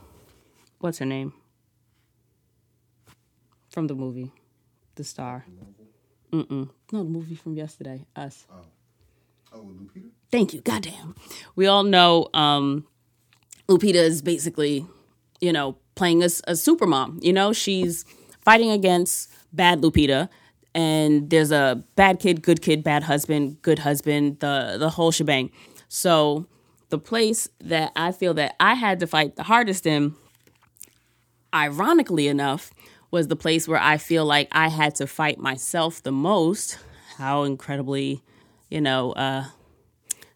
what's 0.78 0.98
her 0.98 1.06
name 1.06 1.32
from 3.70 3.88
the 3.88 3.94
movie, 3.94 4.30
the 4.94 5.04
star. 5.04 5.44
Mm-mm. 6.32 6.70
No, 6.92 7.02
the 7.02 7.10
movie 7.10 7.34
from 7.34 7.54
yesterday. 7.54 8.06
Us. 8.14 8.46
Oh. 8.50 8.60
Oh, 9.52 9.60
Lupita? 9.60 10.10
Thank 10.30 10.52
you. 10.52 10.60
Goddamn. 10.60 11.14
We 11.54 11.66
all 11.66 11.84
know 11.84 12.28
um, 12.34 12.86
Lupita 13.68 13.94
is 13.94 14.22
basically, 14.22 14.86
you 15.40 15.52
know, 15.52 15.76
playing 15.94 16.22
a, 16.22 16.28
a 16.46 16.56
super 16.56 16.86
mom. 16.86 17.18
You 17.22 17.32
know, 17.32 17.52
she's 17.52 18.04
fighting 18.40 18.70
against 18.70 19.30
bad 19.52 19.80
Lupita. 19.80 20.28
And 20.74 21.30
there's 21.30 21.52
a 21.52 21.84
bad 21.94 22.18
kid, 22.18 22.42
good 22.42 22.60
kid, 22.60 22.82
bad 22.82 23.04
husband, 23.04 23.62
good 23.62 23.78
husband, 23.80 24.40
the 24.40 24.76
the 24.78 24.90
whole 24.90 25.12
shebang. 25.12 25.50
So 25.88 26.46
the 26.88 26.98
place 26.98 27.48
that 27.60 27.92
I 27.94 28.10
feel 28.10 28.34
that 28.34 28.56
I 28.58 28.74
had 28.74 28.98
to 29.00 29.06
fight 29.06 29.36
the 29.36 29.44
hardest 29.44 29.86
in, 29.86 30.14
ironically 31.54 32.26
enough, 32.26 32.72
was 33.12 33.28
the 33.28 33.36
place 33.36 33.68
where 33.68 33.80
I 33.80 33.96
feel 33.98 34.24
like 34.24 34.48
I 34.50 34.68
had 34.68 34.96
to 34.96 35.06
fight 35.06 35.38
myself 35.38 36.02
the 36.02 36.10
most. 36.10 36.78
How 37.16 37.44
incredibly, 37.44 38.22
you 38.68 38.80
know, 38.80 39.12
uh, 39.12 39.44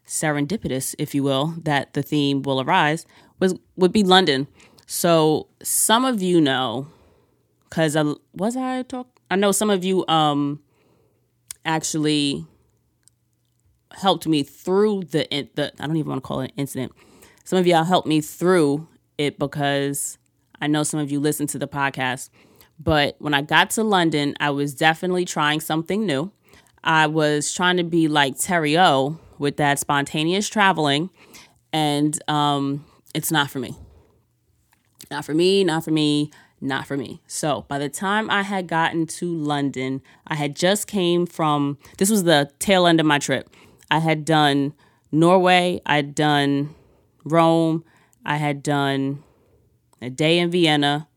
serendipitous, 0.09 0.95
if 0.97 1.15
you 1.15 1.23
will, 1.23 1.53
that 1.63 1.93
the 1.93 2.03
theme 2.03 2.41
will 2.41 2.59
arise 2.59 3.05
was 3.39 3.55
would 3.77 3.93
be 3.93 4.03
London. 4.03 4.47
So 4.87 5.47
some 5.63 6.03
of 6.03 6.21
you 6.21 6.41
know, 6.41 6.87
because 7.69 7.95
I 7.95 8.03
was 8.33 8.57
I 8.57 8.83
talk. 8.83 9.07
I 9.31 9.35
know 9.35 9.51
some 9.51 9.69
of 9.69 9.85
you 9.85 10.05
um 10.07 10.61
actually 11.63 12.45
helped 13.93 14.27
me 14.27 14.43
through 14.43 15.03
the 15.11 15.27
the 15.55 15.71
I 15.79 15.87
don't 15.87 15.95
even 15.95 16.09
want 16.09 16.23
to 16.23 16.27
call 16.27 16.41
it 16.41 16.51
an 16.51 16.57
incident. 16.57 16.91
Some 17.45 17.59
of 17.59 17.65
y'all 17.65 17.83
helped 17.83 18.07
me 18.07 18.19
through 18.19 18.87
it 19.17 19.39
because 19.39 20.17
I 20.59 20.67
know 20.67 20.83
some 20.83 20.99
of 20.99 21.11
you 21.11 21.19
listen 21.19 21.47
to 21.47 21.59
the 21.59 21.67
podcast 21.67 22.29
but 22.79 23.17
when 23.19 23.33
I 23.33 23.41
got 23.41 23.71
to 23.71 23.83
London, 23.83 24.35
I 24.39 24.51
was 24.51 24.73
definitely 24.73 25.25
trying 25.25 25.59
something 25.59 26.05
new. 26.05 26.31
I 26.83 27.07
was 27.07 27.53
trying 27.53 27.77
to 27.77 27.83
be 27.83 28.07
like 28.07 28.37
Terry 28.37 28.77
O 28.77 29.19
with 29.37 29.57
that 29.57 29.79
spontaneous 29.79 30.47
traveling, 30.47 31.09
and 31.71 32.17
um, 32.27 32.85
it's 33.13 33.31
not 33.31 33.49
for 33.49 33.59
me. 33.59 33.75
Not 35.11 35.25
for 35.25 35.33
me, 35.33 35.63
not 35.63 35.83
for 35.83 35.91
me, 35.91 36.31
not 36.61 36.85
for 36.85 36.97
me. 36.97 37.21
So 37.27 37.65
by 37.67 37.79
the 37.79 37.89
time 37.89 38.29
I 38.29 38.43
had 38.43 38.67
gotten 38.67 39.07
to 39.07 39.33
London, 39.33 40.01
I 40.27 40.35
had 40.35 40.55
just 40.55 40.87
came 40.87 41.25
from 41.25 41.77
this 41.97 42.09
was 42.09 42.23
the 42.23 42.51
tail 42.59 42.85
end 42.85 42.99
of 42.99 43.05
my 43.05 43.19
trip. 43.19 43.49
I 43.89 43.99
had 43.99 44.25
done 44.25 44.73
Norway, 45.11 45.81
I'd 45.85 46.13
done 46.13 46.75
Rome, 47.23 47.83
I 48.25 48.37
had 48.37 48.61
done 48.61 49.23
a 50.01 50.09
day 50.09 50.37
in 50.37 50.51
Vienna, 50.51 51.07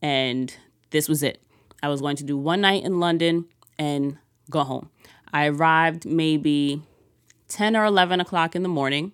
and 0.00 0.54
this 0.90 1.08
was 1.08 1.22
it. 1.22 1.42
I 1.82 1.88
was 1.88 2.00
going 2.00 2.16
to 2.16 2.24
do 2.24 2.36
one 2.36 2.60
night 2.60 2.84
in 2.84 3.00
London 3.00 3.46
and 3.78 4.18
go 4.50 4.64
home. 4.64 4.90
I 5.32 5.46
arrived 5.46 6.04
maybe 6.04 6.82
10 7.48 7.76
or 7.76 7.84
11 7.84 8.20
o'clock 8.20 8.54
in 8.54 8.62
the 8.62 8.68
morning. 8.68 9.12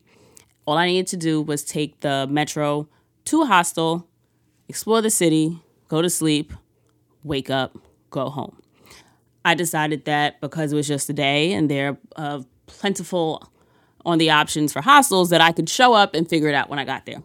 All 0.64 0.76
I 0.76 0.87
needed 0.87 1.07
to 1.09 1.16
do 1.16 1.40
was 1.40 1.62
take 1.62 2.00
the 2.00 2.26
metro 2.28 2.88
to 3.26 3.43
a 3.43 3.47
hostel, 3.47 4.09
explore 4.69 5.02
the 5.02 5.11
city, 5.11 5.61
go 5.88 6.02
to 6.02 6.11
sleep, 6.11 6.52
wake 7.23 7.50
up, 7.50 7.76
go 8.11 8.31
home. 8.31 8.61
I 9.45 9.55
decided 9.55 10.07
that 10.07 10.40
because 10.40 10.73
it 10.73 10.76
was 10.76 10.88
just 10.88 11.09
a 11.09 11.12
day 11.12 11.52
and 11.52 11.71
there 11.71 11.99
are 12.16 12.45
plentiful 12.66 13.49
on 14.05 14.19
the 14.19 14.31
options 14.31 14.73
for 14.73 14.83
hostels 14.83 15.31
that 15.31 15.40
I 15.40 15.52
could 15.52 15.69
show 15.69 15.93
up 15.93 16.14
and 16.14 16.28
figure 16.28 16.49
it 16.49 16.55
out 16.55 16.69
when 16.69 16.78
I 16.78 16.85
got 16.85 17.07
there. 17.07 17.23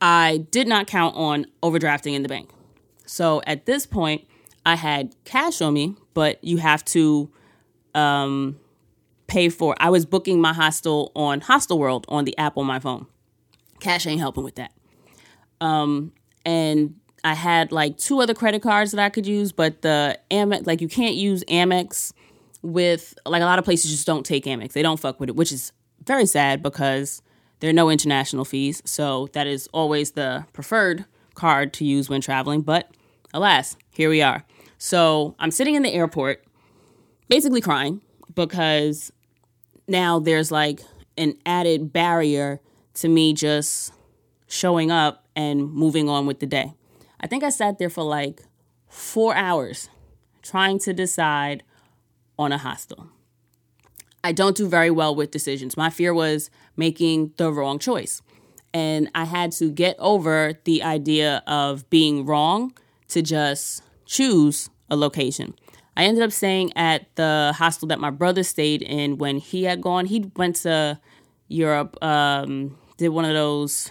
I 0.00 0.46
did 0.50 0.66
not 0.66 0.86
count 0.86 1.16
on 1.16 1.46
overdrafting 1.62 2.14
in 2.14 2.22
the 2.22 2.28
bank. 2.28 2.50
So 3.04 3.42
at 3.46 3.66
this 3.66 3.86
point, 3.86 4.26
I 4.64 4.76
had 4.76 5.14
cash 5.24 5.60
on 5.60 5.74
me, 5.74 5.96
but 6.14 6.42
you 6.42 6.56
have 6.58 6.84
to 6.86 7.30
um, 7.94 8.58
pay 9.26 9.48
for. 9.48 9.74
I 9.78 9.90
was 9.90 10.04
booking 10.06 10.40
my 10.40 10.52
hostel 10.52 11.12
on 11.14 11.40
Hostel 11.40 11.78
World 11.78 12.06
on 12.08 12.24
the 12.24 12.36
app 12.38 12.56
on 12.56 12.66
my 12.66 12.78
phone. 12.78 13.06
Cash 13.80 14.06
ain't 14.06 14.20
helping 14.20 14.44
with 14.44 14.56
that. 14.56 14.72
Um, 15.60 16.12
and 16.44 16.96
I 17.24 17.34
had 17.34 17.72
like 17.72 17.96
two 17.98 18.20
other 18.20 18.34
credit 18.34 18.62
cards 18.62 18.92
that 18.92 19.00
I 19.00 19.08
could 19.08 19.26
use, 19.26 19.52
but 19.52 19.82
the 19.82 20.18
Amex, 20.30 20.66
like 20.66 20.80
you 20.80 20.88
can't 20.88 21.14
use 21.14 21.44
Amex 21.44 22.12
with 22.62 23.14
like 23.26 23.42
a 23.42 23.46
lot 23.46 23.58
of 23.58 23.64
places 23.64 23.90
just 23.90 24.06
don't 24.06 24.24
take 24.24 24.44
Amex. 24.44 24.72
They 24.72 24.82
don't 24.82 25.00
fuck 25.00 25.20
with 25.20 25.28
it, 25.28 25.36
which 25.36 25.52
is 25.52 25.72
very 26.06 26.26
sad 26.26 26.62
because 26.62 27.22
there 27.60 27.70
are 27.70 27.74
no 27.74 27.90
international 27.90 28.44
fees. 28.44 28.82
So 28.84 29.28
that 29.32 29.46
is 29.46 29.68
always 29.72 30.12
the 30.12 30.46
preferred 30.52 31.04
card 31.34 31.72
to 31.74 31.84
use 31.84 32.08
when 32.08 32.20
traveling. 32.20 32.62
But 32.62 32.90
alas, 33.32 33.76
here 33.90 34.10
we 34.10 34.22
are. 34.22 34.44
So 34.82 35.36
I'm 35.38 35.50
sitting 35.50 35.74
in 35.74 35.82
the 35.82 35.92
airport, 35.92 36.42
basically 37.28 37.60
crying 37.60 38.00
because 38.34 39.12
now 39.86 40.18
there's 40.18 40.50
like 40.50 40.80
an 41.18 41.36
added 41.44 41.92
barrier 41.92 42.60
to 42.94 43.08
me 43.10 43.34
just 43.34 43.92
showing 44.46 44.90
up 44.90 45.26
and 45.36 45.70
moving 45.70 46.08
on 46.08 46.24
with 46.24 46.40
the 46.40 46.46
day. 46.46 46.72
I 47.20 47.26
think 47.26 47.44
I 47.44 47.50
sat 47.50 47.78
there 47.78 47.90
for 47.90 48.02
like 48.04 48.40
four 48.88 49.36
hours 49.36 49.90
trying 50.40 50.78
to 50.78 50.94
decide 50.94 51.62
on 52.38 52.50
a 52.50 52.58
hostel. 52.58 53.06
I 54.24 54.32
don't 54.32 54.56
do 54.56 54.66
very 54.66 54.90
well 54.90 55.14
with 55.14 55.30
decisions. 55.30 55.76
My 55.76 55.90
fear 55.90 56.14
was 56.14 56.48
making 56.74 57.34
the 57.36 57.52
wrong 57.52 57.78
choice. 57.78 58.22
And 58.72 59.10
I 59.14 59.24
had 59.24 59.52
to 59.52 59.70
get 59.70 59.96
over 59.98 60.54
the 60.64 60.82
idea 60.82 61.42
of 61.46 61.88
being 61.90 62.24
wrong 62.24 62.72
to 63.08 63.20
just 63.20 63.82
choose 64.10 64.68
a 64.90 64.96
location. 64.96 65.54
I 65.96 66.04
ended 66.04 66.24
up 66.24 66.32
staying 66.32 66.76
at 66.76 67.14
the 67.14 67.54
hostel 67.56 67.88
that 67.88 68.00
my 68.00 68.10
brother 68.10 68.42
stayed 68.42 68.82
in 68.82 69.18
when 69.18 69.38
he 69.38 69.64
had 69.64 69.80
gone. 69.80 70.06
He 70.06 70.30
went 70.34 70.56
to 70.56 71.00
Europe, 71.48 71.96
um, 72.02 72.76
did 72.96 73.10
one 73.10 73.24
of 73.24 73.34
those 73.34 73.90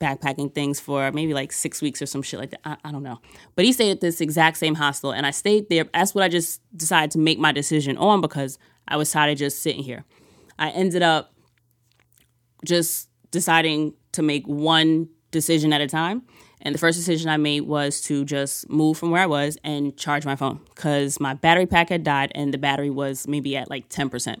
backpacking 0.00 0.54
things 0.54 0.78
for 0.78 1.10
maybe 1.10 1.34
like 1.34 1.52
six 1.52 1.82
weeks 1.82 2.00
or 2.00 2.06
some 2.06 2.22
shit 2.22 2.38
like 2.38 2.50
that. 2.50 2.60
I, 2.64 2.76
I, 2.84 2.92
don't 2.92 3.02
know. 3.02 3.20
But 3.56 3.64
he 3.64 3.72
stayed 3.72 3.90
at 3.90 4.00
this 4.00 4.20
exact 4.20 4.58
same 4.58 4.74
hostel, 4.74 5.12
and 5.12 5.26
I 5.26 5.30
stayed 5.30 5.68
there. 5.68 5.84
That's 5.92 6.14
what 6.14 6.22
I 6.22 6.28
just 6.28 6.60
decided 6.76 7.10
to 7.12 7.18
make 7.18 7.38
my 7.38 7.52
decision 7.52 7.96
on 7.96 8.20
because 8.20 8.58
I 8.86 8.96
was 8.96 9.10
tired 9.10 9.32
of 9.32 9.38
just 9.38 9.62
sitting 9.62 9.82
here. 9.82 10.04
I 10.58 10.70
ended 10.70 11.02
up 11.02 11.32
just 12.64 13.08
deciding 13.30 13.94
to 14.12 14.22
make 14.22 14.46
one 14.46 15.08
decision 15.30 15.72
at 15.72 15.80
a 15.80 15.86
time. 15.86 16.22
And 16.62 16.74
the 16.74 16.78
first 16.78 16.98
decision 16.98 17.28
I 17.28 17.36
made 17.36 17.62
was 17.62 18.00
to 18.02 18.24
just 18.24 18.68
move 18.68 18.98
from 18.98 19.10
where 19.10 19.22
I 19.22 19.26
was 19.26 19.58
and 19.62 19.96
charge 19.96 20.24
my 20.24 20.36
phone 20.36 20.60
because 20.74 21.20
my 21.20 21.34
battery 21.34 21.66
pack 21.66 21.90
had 21.90 22.02
died 22.02 22.32
and 22.34 22.52
the 22.52 22.58
battery 22.58 22.90
was 22.90 23.28
maybe 23.28 23.56
at 23.56 23.70
like 23.70 23.88
10%. 23.88 24.38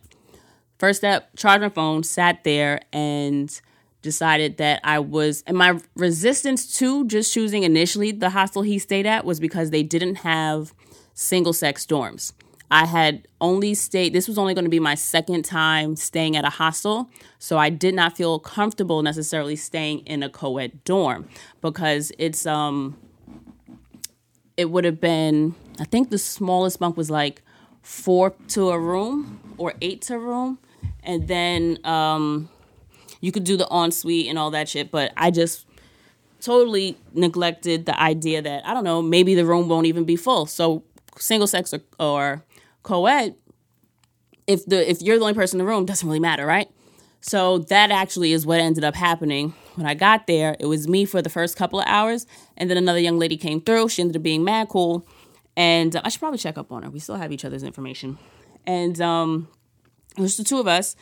First 0.78 1.00
step, 1.00 1.30
charge 1.36 1.60
my 1.60 1.68
phone, 1.68 2.02
sat 2.02 2.44
there 2.44 2.80
and 2.92 3.60
decided 4.02 4.58
that 4.58 4.80
I 4.84 4.98
was, 4.98 5.42
and 5.46 5.56
my 5.56 5.80
resistance 5.94 6.78
to 6.78 7.06
just 7.06 7.32
choosing 7.32 7.62
initially 7.62 8.12
the 8.12 8.30
hostel 8.30 8.62
he 8.62 8.78
stayed 8.78 9.06
at 9.06 9.24
was 9.24 9.40
because 9.40 9.70
they 9.70 9.82
didn't 9.82 10.16
have 10.16 10.72
single 11.14 11.52
sex 11.52 11.86
dorms. 11.86 12.32
I 12.70 12.86
had 12.86 13.28
only 13.40 13.74
stayed, 13.74 14.12
this 14.12 14.26
was 14.26 14.38
only 14.38 14.54
going 14.54 14.64
to 14.64 14.70
be 14.70 14.80
my 14.80 14.94
second 14.94 15.44
time 15.44 15.96
staying 15.96 16.36
at 16.36 16.44
a 16.44 16.50
hostel. 16.50 17.08
So 17.38 17.58
I 17.58 17.70
did 17.70 17.94
not 17.94 18.16
feel 18.16 18.38
comfortable 18.38 19.02
necessarily 19.02 19.56
staying 19.56 20.00
in 20.00 20.22
a 20.22 20.28
co 20.28 20.58
ed 20.58 20.82
dorm 20.84 21.28
because 21.60 22.12
it's, 22.18 22.44
um, 22.46 22.96
it 24.56 24.70
would 24.70 24.84
have 24.84 25.00
been, 25.00 25.54
I 25.78 25.84
think 25.84 26.10
the 26.10 26.18
smallest 26.18 26.80
bunk 26.80 26.96
was 26.96 27.10
like 27.10 27.42
four 27.82 28.34
to 28.48 28.70
a 28.70 28.78
room 28.78 29.38
or 29.58 29.74
eight 29.80 30.02
to 30.02 30.14
a 30.14 30.18
room. 30.18 30.58
And 31.04 31.28
then, 31.28 31.78
um, 31.84 32.48
you 33.20 33.32
could 33.32 33.44
do 33.44 33.56
the 33.56 33.66
ensuite 33.70 34.28
and 34.28 34.38
all 34.38 34.50
that 34.50 34.68
shit, 34.68 34.90
but 34.90 35.12
I 35.16 35.30
just 35.30 35.66
totally 36.40 36.96
neglected 37.12 37.86
the 37.86 38.00
idea 38.00 38.42
that 38.42 38.66
I 38.66 38.74
don't 38.74 38.84
know, 38.84 39.02
maybe 39.02 39.34
the 39.34 39.44
room 39.44 39.68
won't 39.68 39.86
even 39.86 40.04
be 40.04 40.16
full. 40.16 40.46
So 40.46 40.84
single 41.18 41.46
sex 41.46 41.72
or, 41.72 41.80
or 41.98 42.44
co-ed, 42.86 43.34
if 44.46 44.64
the 44.64 44.88
if 44.88 45.02
you're 45.02 45.18
the 45.18 45.22
only 45.22 45.34
person 45.34 45.60
in 45.60 45.66
the 45.66 45.70
room, 45.70 45.84
doesn't 45.84 46.06
really 46.06 46.20
matter, 46.20 46.46
right? 46.46 46.70
So 47.20 47.58
that 47.58 47.90
actually 47.90 48.32
is 48.32 48.46
what 48.46 48.60
ended 48.60 48.84
up 48.84 48.94
happening. 48.94 49.52
When 49.74 49.86
I 49.86 49.94
got 49.94 50.26
there, 50.26 50.56
it 50.60 50.66
was 50.66 50.86
me 50.86 51.04
for 51.04 51.20
the 51.20 51.28
first 51.28 51.56
couple 51.56 51.80
of 51.80 51.86
hours, 51.88 52.26
and 52.56 52.70
then 52.70 52.76
another 52.76 53.00
young 53.00 53.18
lady 53.18 53.36
came 53.36 53.60
through. 53.60 53.88
She 53.88 54.00
ended 54.00 54.16
up 54.16 54.22
being 54.22 54.44
mad 54.44 54.68
cool, 54.68 55.06
and 55.56 55.96
uh, 55.96 56.02
I 56.04 56.08
should 56.08 56.20
probably 56.20 56.38
check 56.38 56.56
up 56.56 56.70
on 56.70 56.84
her. 56.84 56.90
We 56.90 57.00
still 57.00 57.16
have 57.16 57.32
each 57.32 57.44
other's 57.44 57.64
information, 57.64 58.18
and 58.66 59.00
um, 59.00 59.48
it 60.16 60.20
was 60.20 60.36
the 60.36 60.44
two 60.44 60.60
of 60.60 60.68
us, 60.68 60.94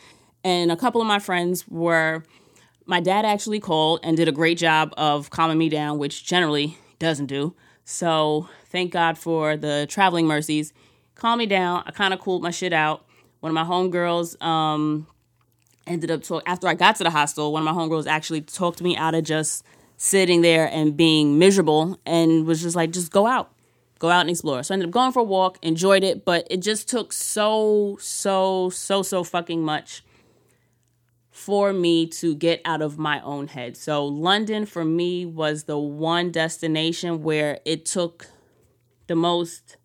and 0.43 0.71
a 0.71 0.75
couple 0.75 0.99
of 0.99 1.07
my 1.07 1.19
friends 1.19 1.67
were 1.67 2.23
my 2.87 2.99
dad 2.99 3.25
actually 3.25 3.59
called 3.59 3.99
and 4.03 4.17
did 4.17 4.27
a 4.27 4.31
great 4.31 4.57
job 4.57 4.93
of 4.97 5.29
calming 5.29 5.57
me 5.57 5.69
down, 5.69 5.99
which 5.99 6.25
generally 6.25 6.77
doesn't 6.99 7.27
do. 7.27 7.55
So 7.83 8.49
thank 8.65 8.91
God 8.91 9.17
for 9.17 9.55
the 9.57 9.85
traveling 9.87 10.25
mercies. 10.25 10.73
Calm 11.15 11.39
me 11.39 11.45
down. 11.45 11.83
I 11.85 11.91
kind 11.91 12.13
of 12.13 12.19
cooled 12.19 12.43
my 12.43 12.51
shit 12.51 12.73
out. 12.73 13.05
One 13.39 13.49
of 13.49 13.53
my 13.53 13.63
homegirls 13.63 14.41
um, 14.43 15.07
ended 15.87 16.11
up 16.11 16.23
talk 16.23 16.43
after 16.45 16.67
I 16.67 16.73
got 16.73 16.97
to 16.97 17.03
the 17.03 17.09
hostel. 17.09 17.53
One 17.53 17.65
of 17.65 17.73
my 17.73 17.79
homegirls 17.79 18.07
actually 18.07 18.41
talked 18.41 18.81
me 18.81 18.97
out 18.97 19.15
of 19.15 19.23
just 19.23 19.65
sitting 19.97 20.41
there 20.41 20.67
and 20.67 20.97
being 20.97 21.39
miserable, 21.39 21.99
and 22.05 22.45
was 22.45 22.61
just 22.61 22.75
like, 22.75 22.91
just 22.91 23.11
go 23.11 23.25
out, 23.25 23.53
go 23.99 24.09
out 24.09 24.21
and 24.21 24.29
explore. 24.29 24.61
So 24.61 24.73
I 24.73 24.75
ended 24.75 24.89
up 24.89 24.93
going 24.93 25.13
for 25.13 25.19
a 25.19 25.23
walk, 25.23 25.57
enjoyed 25.61 26.03
it, 26.03 26.25
but 26.25 26.45
it 26.49 26.61
just 26.61 26.89
took 26.89 27.13
so 27.13 27.97
so 28.01 28.69
so 28.69 29.01
so 29.01 29.23
fucking 29.23 29.63
much 29.63 30.03
for 31.35 31.73
me 31.73 32.07
to 32.07 32.33
get 32.33 32.61
out 32.63 32.81
of 32.81 32.97
my 32.97 33.21
own 33.21 33.47
head. 33.47 33.75
So, 33.75 34.05
London 34.05 34.65
for 34.65 34.85
me 34.85 35.25
was 35.25 35.65
the 35.65 35.77
one 35.77 36.31
destination 36.31 37.23
where 37.23 37.59
it 37.65 37.85
took 37.85 38.27
the 39.07 39.15
most 39.15 39.75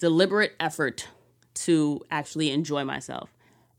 deliberate 0.00 0.56
effort 0.58 1.06
to 1.54 2.00
actually 2.10 2.50
enjoy 2.50 2.84
myself. 2.84 3.30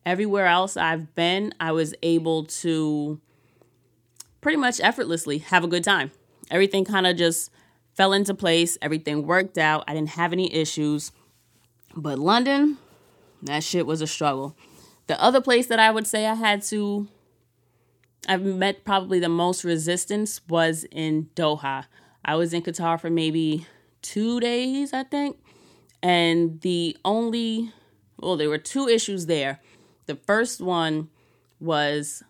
Everywhere 0.05 0.47
else 0.47 0.77
I've 0.77 1.13
been, 1.15 1.53
I 1.59 1.71
was 1.71 1.93
able 2.01 2.45
to 2.45 3.19
pretty 4.39 4.57
much 4.57 4.79
effortlessly 4.79 5.39
have 5.39 5.63
a 5.63 5.67
good 5.67 5.83
time. 5.83 6.11
Everything 6.49 6.85
kind 6.85 7.05
of 7.05 7.17
just 7.17 7.51
fell 7.95 8.13
into 8.13 8.33
place, 8.33 8.77
everything 8.81 9.25
worked 9.25 9.57
out. 9.57 9.83
I 9.87 9.93
didn't 9.93 10.09
have 10.09 10.31
any 10.31 10.53
issues. 10.53 11.11
But 11.95 12.17
London, 12.19 12.77
that 13.43 13.63
shit 13.63 13.85
was 13.85 14.01
a 14.01 14.07
struggle. 14.07 14.55
The 15.07 15.21
other 15.21 15.41
place 15.41 15.67
that 15.67 15.79
I 15.79 15.91
would 15.91 16.07
say 16.07 16.25
I 16.25 16.35
had 16.35 16.61
to, 16.63 17.07
I've 18.27 18.43
met 18.43 18.85
probably 18.85 19.19
the 19.19 19.29
most 19.29 19.63
resistance 19.63 20.41
was 20.47 20.85
in 20.91 21.29
Doha. 21.35 21.85
I 22.23 22.35
was 22.35 22.53
in 22.53 22.61
Qatar 22.61 22.99
for 22.99 23.09
maybe 23.09 23.65
two 24.01 24.39
days, 24.39 24.93
I 24.93 25.03
think. 25.03 25.37
And 26.03 26.61
the 26.61 26.97
only, 27.05 27.71
well, 28.19 28.37
there 28.37 28.49
were 28.49 28.57
two 28.57 28.87
issues 28.87 29.27
there. 29.27 29.59
The 30.07 30.15
first 30.15 30.61
one 30.61 31.09
was 31.59 32.23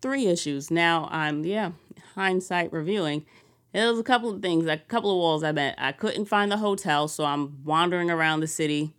three 0.00 0.26
issues. 0.26 0.70
Now 0.70 1.08
I'm, 1.10 1.44
yeah, 1.44 1.72
hindsight 2.14 2.72
reviewing. 2.72 3.24
There 3.72 3.88
was 3.88 3.98
a 3.98 4.02
couple 4.02 4.30
of 4.30 4.42
things, 4.42 4.66
a 4.66 4.76
couple 4.76 5.10
of 5.10 5.16
walls 5.16 5.42
I 5.42 5.52
met. 5.52 5.76
I 5.78 5.92
couldn't 5.92 6.26
find 6.26 6.52
the 6.52 6.58
hotel, 6.58 7.08
so 7.08 7.24
I'm 7.24 7.64
wandering 7.64 8.10
around 8.10 8.40
the 8.40 8.46
city 8.46 8.92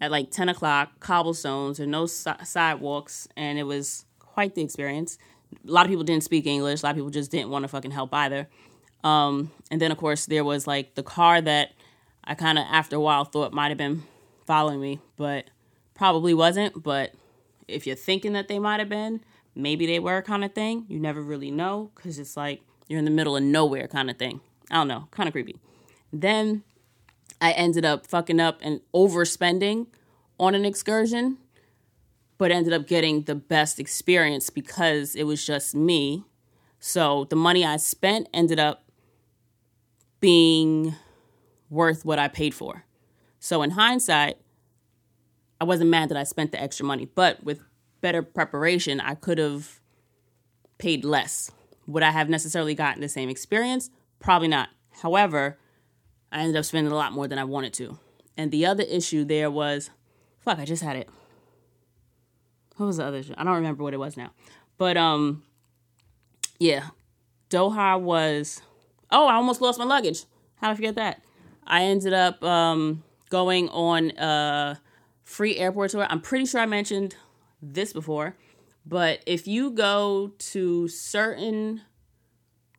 at 0.00 0.10
like 0.10 0.30
10 0.30 0.48
o'clock, 0.48 1.00
cobblestones 1.00 1.78
and 1.78 1.90
no 1.90 2.06
si- 2.06 2.30
sidewalks, 2.44 3.28
and 3.36 3.58
it 3.58 3.64
was 3.64 4.06
quite 4.18 4.54
the 4.54 4.62
experience. 4.62 5.18
A 5.52 5.70
lot 5.70 5.84
of 5.84 5.90
people 5.90 6.04
didn't 6.04 6.24
speak 6.24 6.46
English. 6.46 6.82
A 6.82 6.86
lot 6.86 6.90
of 6.90 6.96
people 6.96 7.10
just 7.10 7.30
didn't 7.30 7.50
want 7.50 7.64
to 7.64 7.68
fucking 7.68 7.90
help 7.90 8.14
either. 8.14 8.48
Um, 9.04 9.50
and 9.70 9.80
then, 9.80 9.90
of 9.90 9.98
course, 9.98 10.26
there 10.26 10.44
was 10.44 10.66
like 10.66 10.94
the 10.94 11.02
car 11.02 11.40
that 11.40 11.72
I 12.28 12.34
kind 12.34 12.58
of, 12.58 12.66
after 12.70 12.96
a 12.96 13.00
while, 13.00 13.24
thought 13.24 13.54
might 13.54 13.70
have 13.70 13.78
been 13.78 14.02
following 14.46 14.80
me, 14.80 15.00
but 15.16 15.46
probably 15.94 16.34
wasn't. 16.34 16.82
But 16.82 17.14
if 17.66 17.86
you're 17.86 17.96
thinking 17.96 18.34
that 18.34 18.48
they 18.48 18.58
might 18.58 18.80
have 18.80 18.90
been, 18.90 19.22
maybe 19.54 19.86
they 19.86 19.98
were 19.98 20.20
kind 20.20 20.44
of 20.44 20.52
thing. 20.52 20.84
You 20.88 21.00
never 21.00 21.22
really 21.22 21.50
know 21.50 21.90
because 21.94 22.18
it's 22.18 22.36
like 22.36 22.60
you're 22.86 22.98
in 22.98 23.06
the 23.06 23.10
middle 23.10 23.34
of 23.34 23.42
nowhere 23.42 23.88
kind 23.88 24.10
of 24.10 24.18
thing. 24.18 24.42
I 24.70 24.74
don't 24.74 24.88
know, 24.88 25.08
kind 25.10 25.26
of 25.26 25.32
creepy. 25.32 25.56
Then 26.12 26.64
I 27.40 27.52
ended 27.52 27.86
up 27.86 28.06
fucking 28.06 28.40
up 28.40 28.58
and 28.60 28.82
overspending 28.94 29.86
on 30.38 30.54
an 30.54 30.66
excursion, 30.66 31.38
but 32.36 32.50
ended 32.50 32.74
up 32.74 32.86
getting 32.86 33.22
the 33.22 33.34
best 33.34 33.80
experience 33.80 34.50
because 34.50 35.14
it 35.14 35.24
was 35.24 35.44
just 35.46 35.74
me. 35.74 36.24
So 36.78 37.24
the 37.24 37.36
money 37.36 37.64
I 37.64 37.78
spent 37.78 38.28
ended 38.34 38.60
up 38.60 38.84
being 40.20 40.94
worth 41.70 42.04
what 42.04 42.18
I 42.18 42.28
paid 42.28 42.54
for. 42.54 42.84
So 43.40 43.62
in 43.62 43.70
hindsight, 43.70 44.38
I 45.60 45.64
wasn't 45.64 45.90
mad 45.90 46.08
that 46.10 46.16
I 46.16 46.24
spent 46.24 46.52
the 46.52 46.62
extra 46.62 46.86
money, 46.86 47.06
but 47.14 47.42
with 47.42 47.62
better 48.00 48.22
preparation, 48.22 49.00
I 49.00 49.14
could 49.14 49.38
have 49.38 49.80
paid 50.78 51.04
less. 51.04 51.50
Would 51.86 52.02
I 52.02 52.10
have 52.10 52.28
necessarily 52.28 52.74
gotten 52.74 53.00
the 53.00 53.08
same 53.08 53.28
experience? 53.28 53.90
Probably 54.20 54.48
not. 54.48 54.68
However, 55.02 55.58
I 56.30 56.40
ended 56.40 56.56
up 56.56 56.64
spending 56.64 56.92
a 56.92 56.96
lot 56.96 57.12
more 57.12 57.26
than 57.26 57.38
I 57.38 57.44
wanted 57.44 57.72
to. 57.74 57.98
And 58.36 58.50
the 58.50 58.66
other 58.66 58.84
issue 58.84 59.24
there 59.24 59.50
was, 59.50 59.90
fuck, 60.38 60.58
I 60.58 60.64
just 60.64 60.82
had 60.82 60.96
it. 60.96 61.08
What 62.76 62.86
was 62.86 62.98
the 62.98 63.04
other 63.04 63.16
issue? 63.18 63.34
I 63.36 63.44
don't 63.44 63.54
remember 63.54 63.82
what 63.82 63.94
it 63.94 63.98
was 63.98 64.16
now. 64.16 64.30
But 64.76 64.96
um, 64.96 65.42
yeah, 66.60 66.88
Doha 67.50 68.00
was. 68.00 68.62
Oh, 69.10 69.26
I 69.26 69.34
almost 69.34 69.60
lost 69.60 69.78
my 69.78 69.84
luggage. 69.84 70.24
How 70.56 70.68
did 70.68 70.72
I 70.72 70.76
forget 70.76 70.94
that? 70.96 71.22
I 71.68 71.84
ended 71.84 72.12
up 72.12 72.42
um 72.42 73.04
going 73.30 73.68
on 73.68 74.10
a 74.18 74.80
free 75.24 75.56
airport 75.56 75.90
tour. 75.92 76.06
I'm 76.08 76.20
pretty 76.20 76.46
sure 76.46 76.60
I 76.60 76.66
mentioned 76.66 77.14
this 77.62 77.92
before, 77.92 78.36
but 78.84 79.22
if 79.26 79.46
you 79.46 79.70
go 79.70 80.32
to 80.38 80.88
certain 80.88 81.82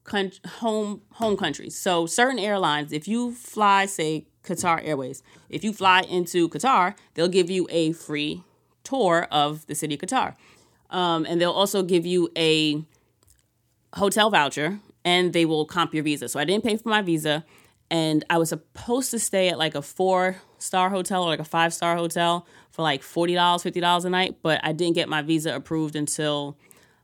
con- 0.09 0.31
home 0.45 1.01
home 1.13 1.37
countries. 1.37 1.77
So 1.77 2.05
certain 2.05 2.39
airlines, 2.39 2.91
if 2.91 3.07
you 3.07 3.31
fly, 3.33 3.85
say 3.85 4.25
Qatar 4.43 4.85
Airways, 4.85 5.23
if 5.49 5.63
you 5.63 5.71
fly 5.71 6.01
into 6.01 6.49
Qatar, 6.49 6.95
they'll 7.13 7.29
give 7.29 7.49
you 7.49 7.67
a 7.69 7.93
free 7.93 8.43
tour 8.83 9.27
of 9.31 9.65
the 9.67 9.75
city 9.75 9.95
of 9.95 10.01
Qatar, 10.01 10.35
um, 10.89 11.25
and 11.29 11.39
they'll 11.39 11.51
also 11.51 11.83
give 11.83 12.05
you 12.05 12.29
a 12.35 12.83
hotel 13.93 14.29
voucher, 14.29 14.79
and 15.05 15.33
they 15.33 15.45
will 15.45 15.65
comp 15.65 15.93
your 15.93 16.03
visa. 16.03 16.27
So 16.27 16.39
I 16.39 16.45
didn't 16.45 16.63
pay 16.63 16.75
for 16.77 16.89
my 16.89 17.01
visa, 17.01 17.45
and 17.91 18.23
I 18.29 18.37
was 18.37 18.49
supposed 18.49 19.11
to 19.11 19.19
stay 19.19 19.49
at 19.49 19.57
like 19.57 19.75
a 19.75 19.81
four 19.81 20.37
star 20.59 20.89
hotel 20.89 21.23
or 21.23 21.27
like 21.27 21.39
a 21.39 21.45
five 21.45 21.73
star 21.73 21.95
hotel 21.95 22.45
for 22.71 22.83
like 22.83 23.01
$40, 23.01 23.35
$50 23.35 24.05
a 24.05 24.09
night, 24.09 24.37
but 24.43 24.61
I 24.63 24.73
didn't 24.73 24.95
get 24.95 25.09
my 25.09 25.21
visa 25.21 25.55
approved 25.55 25.95
until 25.95 26.57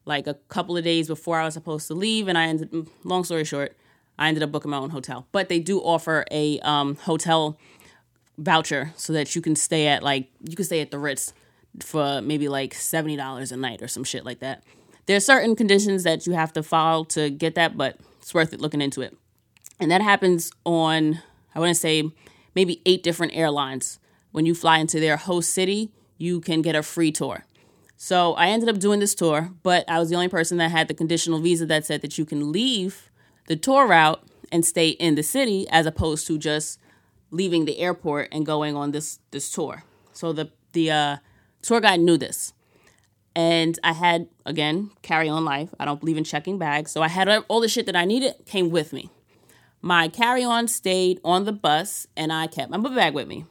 like 0.05 0.27
a 0.27 0.35
couple 0.49 0.77
of 0.77 0.83
days 0.83 1.07
before 1.07 1.39
I 1.39 1.45
was 1.45 1.55
supposed 1.55 1.87
to 1.87 1.95
leave. 1.95 2.27
And 2.27 2.37
I 2.37 2.45
ended, 2.45 2.71
mm, 2.71 2.87
long 3.03 3.23
story 3.23 3.43
short, 3.43 3.75
I 4.19 4.27
ended 4.27 4.43
up 4.43 4.51
booking 4.51 4.71
my 4.71 4.77
own 4.77 4.91
hotel. 4.91 5.27
But 5.31 5.49
they 5.49 5.59
do 5.59 5.79
offer 5.79 6.25
a 6.31 6.59
um, 6.59 6.95
hotel 6.95 7.57
voucher 8.37 8.93
so 8.95 9.13
that 9.13 9.35
you 9.35 9.41
can 9.41 9.55
stay 9.55 9.87
at 9.87 10.03
like, 10.03 10.29
you 10.47 10.55
can 10.55 10.65
stay 10.65 10.81
at 10.81 10.91
the 10.91 10.99
Ritz 10.99 11.33
for 11.81 12.21
maybe 12.21 12.47
like 12.47 12.73
$70 12.73 13.51
a 13.51 13.57
night 13.57 13.81
or 13.81 13.87
some 13.87 14.03
shit 14.03 14.23
like 14.23 14.39
that. 14.39 14.63
There 15.07 15.17
are 15.17 15.21
certain 15.21 15.55
conditions 15.55 16.03
that 16.03 16.27
you 16.27 16.33
have 16.33 16.53
to 16.53 16.63
follow 16.63 17.03
to 17.05 17.29
get 17.29 17.55
that, 17.55 17.75
but 17.75 17.97
it's 18.19 18.33
worth 18.33 18.53
it 18.53 18.61
looking 18.61 18.81
into 18.81 19.01
it. 19.01 19.17
And 19.79 19.91
that 19.91 20.01
happens 20.01 20.51
on, 20.65 21.21
I 21.53 21.59
want 21.59 21.69
to 21.69 21.79
say, 21.79 22.09
maybe 22.55 22.81
eight 22.85 23.03
different 23.03 23.35
airlines. 23.35 23.99
When 24.31 24.45
you 24.45 24.55
fly 24.55 24.79
into 24.79 24.99
their 24.99 25.17
host 25.17 25.51
city, 25.51 25.91
you 26.17 26.41
can 26.41 26.61
get 26.61 26.75
a 26.75 26.83
free 26.83 27.11
tour. 27.11 27.45
So 27.97 28.33
I 28.33 28.49
ended 28.49 28.69
up 28.69 28.79
doing 28.79 28.99
this 28.99 29.15
tour, 29.15 29.51
but 29.63 29.89
I 29.89 29.99
was 29.99 30.09
the 30.09 30.15
only 30.15 30.27
person 30.27 30.57
that 30.57 30.71
had 30.71 30.87
the 30.87 30.93
conditional 30.93 31.39
visa 31.39 31.65
that 31.67 31.85
said 31.85 32.01
that 32.01 32.17
you 32.17 32.25
can 32.25 32.51
leave 32.51 33.09
the 33.47 33.55
tour 33.55 33.87
route 33.87 34.21
and 34.51 34.65
stay 34.65 34.89
in 34.89 35.15
the 35.15 35.23
city 35.23 35.67
as 35.69 35.85
opposed 35.85 36.27
to 36.27 36.37
just 36.37 36.79
leaving 37.31 37.65
the 37.65 37.79
airport 37.79 38.29
and 38.31 38.45
going 38.45 38.75
on 38.75 38.91
this 38.91 39.19
this 39.31 39.49
tour. 39.49 39.83
So 40.13 40.33
the 40.33 40.51
the 40.73 40.91
uh, 40.91 41.17
tour 41.61 41.79
guide 41.81 41.99
knew 41.99 42.17
this. 42.17 42.53
And 43.35 43.77
I 43.83 43.93
had 43.93 44.27
again 44.45 44.91
carry 45.01 45.27
on 45.29 45.43
life. 45.45 45.73
I 45.79 45.85
don't 45.85 45.99
believe 45.99 46.17
in 46.17 46.23
checking 46.23 46.57
bags, 46.57 46.91
so 46.91 47.01
I 47.01 47.07
had 47.07 47.27
all 47.47 47.59
the 47.61 47.67
shit 47.67 47.85
that 47.85 47.95
I 47.95 48.05
needed 48.05 48.35
came 48.45 48.69
with 48.69 48.93
me. 48.93 49.09
My 49.85 50.07
carry 50.07 50.43
on 50.43 50.67
stayed 50.67 51.21
on 51.23 51.45
the 51.45 51.51
bus, 51.51 52.07
and 52.17 52.33
I 52.33 52.47
kept 52.47 52.71
my 52.71 52.79
book 52.79 52.95
bag 52.95 53.13
with 53.13 53.27
me. 53.27 53.45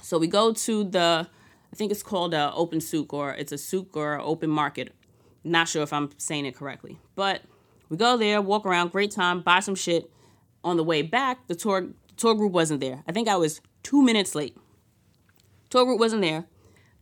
So 0.00 0.16
we 0.16 0.26
go 0.26 0.54
to 0.54 0.82
the, 0.82 1.28
I 1.70 1.76
think 1.76 1.92
it's 1.92 2.02
called 2.02 2.32
a 2.32 2.50
open 2.54 2.80
souk 2.80 3.12
or 3.12 3.34
it's 3.34 3.52
a 3.52 3.58
souk 3.58 3.94
or 3.94 4.18
open 4.18 4.48
market. 4.48 4.94
Not 5.44 5.68
sure 5.68 5.82
if 5.82 5.92
I'm 5.92 6.08
saying 6.16 6.46
it 6.46 6.56
correctly, 6.56 6.98
but 7.16 7.42
we 7.90 7.98
go 7.98 8.16
there, 8.16 8.40
walk 8.40 8.64
around, 8.64 8.92
great 8.92 9.10
time, 9.10 9.42
buy 9.42 9.60
some 9.60 9.74
shit. 9.74 10.10
On 10.64 10.78
the 10.78 10.84
way 10.84 11.02
back, 11.02 11.46
the 11.48 11.54
tour 11.54 11.88
tour 12.16 12.34
group 12.34 12.52
wasn't 12.52 12.80
there. 12.80 13.02
I 13.06 13.12
think 13.12 13.28
I 13.28 13.36
was 13.36 13.60
two 13.82 14.00
minutes 14.00 14.34
late. 14.34 14.56
Tour 15.68 15.84
group 15.84 16.00
wasn't 16.00 16.22
there. 16.22 16.46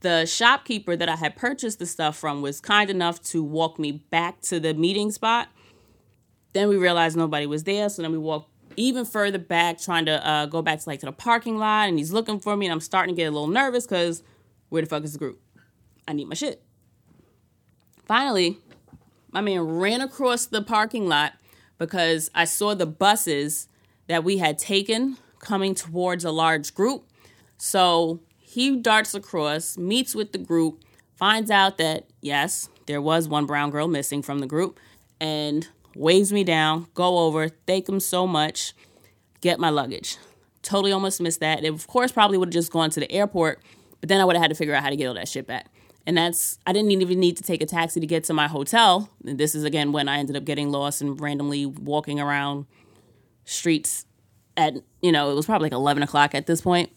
The 0.01 0.27
shopkeeper 0.27 0.97
that 0.97 1.09
I 1.09 1.15
had 1.15 1.37
purchased 1.37 1.79
the 1.79 1.87
stuff 1.87 2.17
from 2.17 2.43
was 2.43 2.61
kind 2.61 2.91
enough 2.91 3.23
to 3.27 3.45
walk 3.45 3.79
me 3.79 3.93
back 3.93 4.41
to 4.43 4.59
the 4.59 4.75
meeting 4.75 5.13
spot 5.13 5.51
then 6.53 6.69
we 6.69 6.77
realized 6.77 7.17
nobody 7.17 7.47
was 7.47 7.65
there, 7.65 7.89
so 7.89 8.03
then 8.03 8.13
we 8.13 8.19
walked 8.19 8.51
even 8.77 9.05
further 9.05 9.39
back, 9.39 9.81
trying 9.81 10.07
to 10.07 10.27
uh, 10.27 10.47
go 10.47 10.63
back 10.63 10.81
to 10.81 10.89
like 10.89 11.01
to 11.01 11.07
the 11.07 11.13
parking 11.13 11.59
lot, 11.59 11.89
and 11.89 11.99
he's 11.99 12.13
looking 12.13 12.41
for 12.41 12.57
me, 12.57 12.67
and 12.67 12.73
I'm 12.73 12.81
starting 12.81 13.15
to 13.15 13.17
get 13.21 13.27
a 13.27 13.31
little 13.31 13.49
nervous 13.49 13.87
because 13.87 14.23
where 14.69 14.83
the 14.83 14.89
fuck 14.89 15.05
is 15.05 15.13
the 15.13 15.19
group? 15.19 15.41
I 16.07 16.13
need 16.13 16.29
my 16.29 16.35
shit. 16.35 16.63
Finally, 18.05 18.59
my 19.31 19.41
man 19.41 19.61
ran 19.61 20.01
across 20.01 20.47
the 20.47 20.63
parking 20.63 21.09
lot 21.09 21.35
because 21.79 22.31
I 22.35 22.45
saw 22.45 22.75
the 22.75 22.87
buses 22.87 23.69
that 24.09 24.25
we 24.25 24.39
had 24.39 24.59
taken 24.59 25.17
coming 25.39 25.75
towards 25.75 26.25
a 26.25 26.31
large 26.31 26.75
group. 26.75 27.07
So 27.59 28.21
he 28.39 28.77
darts 28.77 29.15
across, 29.15 29.79
meets 29.79 30.15
with 30.15 30.33
the 30.33 30.39
group, 30.39 30.83
finds 31.15 31.51
out 31.51 31.79
that 31.79 32.07
yes, 32.21 32.69
there 32.87 33.01
was 33.01 33.29
one 33.29 33.47
brown 33.47 33.71
girl 33.71 33.87
missing 33.87 34.23
from 34.23 34.41
the 34.41 34.47
group, 34.47 34.81
and 35.21 35.69
waves 35.95 36.33
me 36.33 36.45
down, 36.45 36.87
go 36.95 37.19
over, 37.19 37.49
thank 37.49 37.89
him 37.89 38.01
so 38.01 38.27
much, 38.27 38.75
get 39.41 39.59
my 39.59 39.71
luggage. 39.71 40.17
Totally 40.63 40.93
almost 40.93 41.21
missed 41.21 41.41
that. 41.41 41.65
It, 41.65 41.73
of 41.73 41.87
course, 41.87 42.13
probably 42.13 42.39
would 42.39 42.49
have 42.49 42.53
just 42.53 42.73
gone 42.73 42.91
to 42.91 43.01
the 43.01 43.11
airport, 43.11 43.61
but 44.01 44.09
then 44.09 44.21
I 44.21 44.25
would 44.25 44.37
have 44.37 44.43
had 44.43 44.51
to 44.51 44.55
figure 44.55 44.75
out 44.75 44.83
how 44.83 44.91
to 44.91 44.97
get 44.97 45.07
all 45.07 45.15
that 45.15 45.29
shit 45.29 45.47
back. 45.47 45.67
And 46.07 46.17
that's, 46.17 46.59
I 46.67 46.73
didn't 46.73 46.91
even 46.93 47.21
need 47.21 47.37
to 47.37 47.43
take 47.43 47.63
a 47.63 47.67
taxi 47.67 48.01
to 48.01 48.07
get 48.07 48.25
to 48.25 48.33
my 48.33 48.49
hotel. 48.49 49.11
And 49.27 49.39
this 49.39 49.55
is 49.55 49.65
again 49.65 49.93
when 49.93 50.09
I 50.09 50.19
ended 50.19 50.37
up 50.37 50.45
getting 50.45 50.71
lost 50.71 51.01
and 51.01 51.21
randomly 51.21 51.67
walking 51.67 52.21
around 52.21 52.67
streets 53.45 54.07
at, 54.57 54.75
you 55.03 55.13
know, 55.13 55.31
it 55.31 55.35
was 55.35 55.47
probably 55.47 55.67
like 55.67 55.73
11 55.73 56.03
o'clock 56.03 56.35
at 56.35 56.47
this 56.47 56.61
point. 56.61 56.91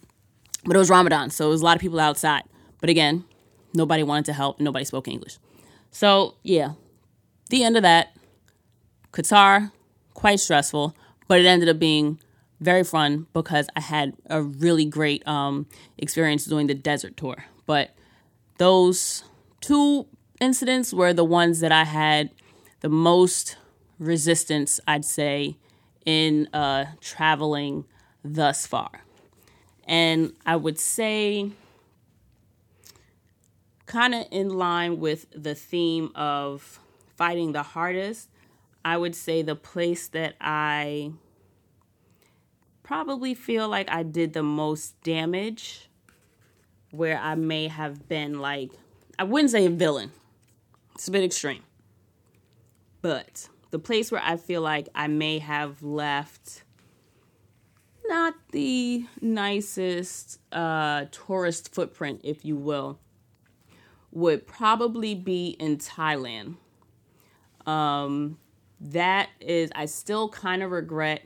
But 0.65 0.75
it 0.75 0.79
was 0.79 0.89
Ramadan, 0.89 1.29
so 1.29 1.47
it 1.47 1.49
was 1.49 1.61
a 1.61 1.65
lot 1.65 1.75
of 1.75 1.81
people 1.81 1.99
outside. 1.99 2.43
But 2.79 2.89
again, 2.89 3.25
nobody 3.73 4.03
wanted 4.03 4.25
to 4.25 4.33
help, 4.33 4.59
nobody 4.59 4.85
spoke 4.85 5.07
English. 5.07 5.37
So, 5.91 6.35
yeah, 6.41 6.73
the 7.49 7.63
end 7.63 7.75
of 7.75 7.83
that. 7.83 8.12
Qatar, 9.13 9.71
quite 10.13 10.39
stressful, 10.39 10.95
but 11.27 11.39
it 11.39 11.45
ended 11.45 11.69
up 11.69 11.79
being 11.79 12.19
very 12.59 12.83
fun 12.83 13.27
because 13.33 13.67
I 13.75 13.81
had 13.81 14.13
a 14.29 14.41
really 14.41 14.85
great 14.85 15.25
um, 15.27 15.67
experience 15.97 16.45
doing 16.45 16.67
the 16.67 16.73
desert 16.73 17.15
tour. 17.15 17.45
But 17.65 17.91
those 18.57 19.23
two 19.61 20.07
incidents 20.41 20.93
were 20.93 21.13
the 21.13 21.23
ones 21.23 21.59
that 21.59 21.71
I 21.71 21.83
had 21.83 22.31
the 22.81 22.89
most 22.89 23.57
resistance, 23.99 24.79
I'd 24.87 25.05
say, 25.05 25.57
in 26.05 26.49
uh, 26.53 26.85
traveling 26.99 27.85
thus 28.23 28.65
far. 28.65 29.03
And 29.85 30.33
I 30.45 30.55
would 30.55 30.79
say, 30.79 31.51
kind 33.85 34.15
of 34.15 34.25
in 34.31 34.49
line 34.49 34.99
with 34.99 35.27
the 35.35 35.55
theme 35.55 36.11
of 36.15 36.79
fighting 37.15 37.51
the 37.51 37.63
hardest, 37.63 38.29
I 38.85 38.97
would 38.97 39.15
say 39.15 39.41
the 39.41 39.55
place 39.55 40.07
that 40.09 40.35
I 40.41 41.11
probably 42.83 43.33
feel 43.33 43.69
like 43.69 43.89
I 43.89 44.03
did 44.03 44.33
the 44.33 44.43
most 44.43 45.01
damage, 45.03 45.89
where 46.91 47.17
I 47.17 47.35
may 47.35 47.67
have 47.69 48.07
been 48.07 48.39
like, 48.39 48.71
I 49.17 49.23
wouldn't 49.23 49.51
say 49.51 49.65
a 49.65 49.69
villain, 49.69 50.11
it's 50.93 51.07
a 51.07 51.11
bit 51.11 51.23
extreme, 51.23 51.63
but 53.01 53.47
the 53.71 53.79
place 53.79 54.11
where 54.11 54.21
I 54.23 54.37
feel 54.37 54.61
like 54.61 54.89
I 54.93 55.07
may 55.07 55.39
have 55.39 55.81
left 55.81 56.63
not 58.05 58.35
the 58.51 59.05
nicest 59.21 60.39
uh, 60.51 61.05
tourist 61.11 61.73
footprint, 61.73 62.21
if 62.23 62.43
you 62.45 62.55
will, 62.55 62.99
would 64.11 64.45
probably 64.45 65.15
be 65.15 65.55
in 65.59 65.77
Thailand. 65.77 66.57
Um, 67.65 68.37
that 68.83 69.29
is 69.39 69.71
I 69.75 69.85
still 69.85 70.29
kind 70.29 70.61
of 70.61 70.71
regret 70.71 71.23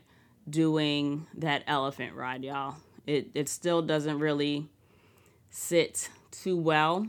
doing 0.50 1.28
that 1.36 1.64
elephant 1.68 2.14
ride, 2.14 2.44
y'all. 2.44 2.76
It 3.06 3.30
it 3.34 3.50
still 3.50 3.82
doesn't 3.82 4.20
really 4.20 4.70
sit 5.50 6.10
too 6.32 6.58
well. 6.58 7.08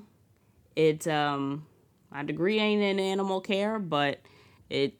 It 0.74 1.06
um 1.06 1.66
my 2.11 2.22
degree 2.22 2.58
ain't 2.58 2.82
in 2.82 2.98
animal 2.98 3.40
care, 3.40 3.78
but 3.78 4.20
it 4.70 4.94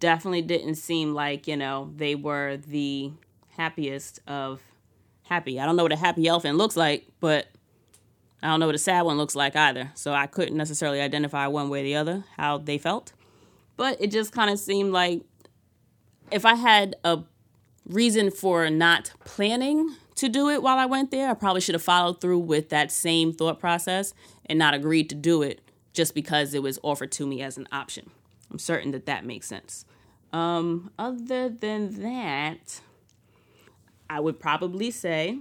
definitely 0.00 0.42
didn't 0.42 0.76
seem 0.76 1.14
like, 1.14 1.46
you 1.46 1.56
know, 1.56 1.92
they 1.94 2.14
were 2.14 2.56
the 2.56 3.12
happiest 3.56 4.20
of 4.26 4.62
happy. 5.24 5.60
I 5.60 5.66
don't 5.66 5.76
know 5.76 5.82
what 5.82 5.92
a 5.92 5.96
happy 5.96 6.26
elephant 6.26 6.56
looks 6.56 6.76
like, 6.76 7.06
but 7.20 7.48
I 8.42 8.46
don't 8.48 8.60
know 8.60 8.66
what 8.66 8.74
a 8.74 8.78
sad 8.78 9.02
one 9.02 9.18
looks 9.18 9.36
like 9.36 9.56
either. 9.56 9.90
So 9.94 10.14
I 10.14 10.26
couldn't 10.26 10.56
necessarily 10.56 11.00
identify 11.00 11.46
one 11.48 11.68
way 11.68 11.80
or 11.80 11.84
the 11.84 11.96
other 11.96 12.24
how 12.36 12.58
they 12.58 12.78
felt. 12.78 13.12
But 13.78 13.96
it 14.02 14.10
just 14.10 14.32
kind 14.32 14.50
of 14.50 14.58
seemed 14.58 14.92
like 14.92 15.22
if 16.30 16.44
I 16.44 16.56
had 16.56 16.96
a 17.04 17.20
reason 17.86 18.30
for 18.30 18.68
not 18.68 19.12
planning 19.24 19.94
to 20.16 20.28
do 20.28 20.50
it 20.50 20.62
while 20.62 20.78
I 20.78 20.84
went 20.84 21.10
there, 21.10 21.30
I 21.30 21.34
probably 21.34 21.60
should 21.62 21.76
have 21.76 21.82
followed 21.82 22.20
through 22.20 22.40
with 22.40 22.68
that 22.70 22.90
same 22.92 23.32
thought 23.32 23.60
process 23.60 24.12
and 24.44 24.58
not 24.58 24.74
agreed 24.74 25.08
to 25.10 25.14
do 25.14 25.42
it 25.42 25.60
just 25.92 26.12
because 26.12 26.54
it 26.54 26.62
was 26.62 26.78
offered 26.82 27.12
to 27.12 27.26
me 27.26 27.40
as 27.40 27.56
an 27.56 27.68
option. 27.72 28.10
I'm 28.50 28.58
certain 28.58 28.90
that 28.90 29.06
that 29.06 29.24
makes 29.24 29.46
sense. 29.46 29.84
Um, 30.32 30.90
other 30.98 31.48
than 31.48 32.02
that, 32.02 32.80
I 34.10 34.20
would 34.20 34.40
probably 34.40 34.90
say 34.90 35.38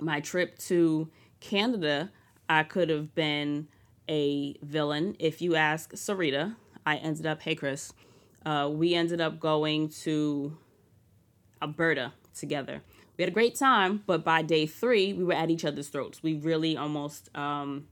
my 0.00 0.20
trip 0.20 0.58
to 0.58 1.08
Canada, 1.40 2.12
I 2.48 2.62
could 2.62 2.88
have 2.88 3.14
been 3.16 3.66
a 4.08 4.56
villain. 4.62 5.16
If 5.18 5.42
you 5.42 5.56
ask 5.56 5.92
Sarita, 5.92 6.54
I 6.88 6.96
ended 6.96 7.26
up, 7.26 7.42
hey 7.42 7.54
Chris, 7.54 7.92
uh, 8.46 8.70
we 8.72 8.94
ended 8.94 9.20
up 9.20 9.38
going 9.38 9.90
to 10.04 10.56
Alberta 11.60 12.14
together. 12.34 12.80
We 13.18 13.22
had 13.22 13.28
a 13.28 13.34
great 13.34 13.56
time, 13.56 14.04
but 14.06 14.24
by 14.24 14.40
day 14.40 14.64
three, 14.64 15.12
we 15.12 15.22
were 15.22 15.34
at 15.34 15.50
each 15.50 15.66
other's 15.66 15.88
throats. 15.88 16.22
We 16.22 16.32
really 16.32 16.78
almost 16.78 17.28
um, 17.36 17.88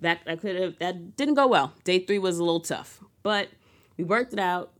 that 0.00 0.24
that 0.26 0.40
could 0.40 0.56
have 0.56 0.78
that 0.80 1.16
didn't 1.16 1.34
go 1.34 1.46
well. 1.46 1.72
Day 1.84 2.00
three 2.00 2.18
was 2.18 2.38
a 2.38 2.42
little 2.42 2.58
tough, 2.58 3.00
but 3.22 3.48
we 3.96 4.02
worked 4.02 4.32
it 4.32 4.40
out. 4.40 4.72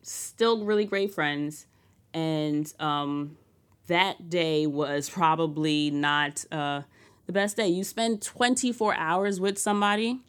Still 0.00 0.64
really 0.64 0.86
great 0.86 1.12
friends, 1.12 1.66
and 2.14 2.72
um, 2.80 3.36
that 3.88 4.30
day 4.30 4.66
was 4.66 5.10
probably 5.10 5.90
not 5.90 6.42
uh, 6.50 6.82
the 7.26 7.32
best 7.32 7.58
day. 7.58 7.68
You 7.68 7.84
spend 7.84 8.22
24 8.22 8.94
hours 8.94 9.40
with 9.40 9.58
somebody 9.58 10.20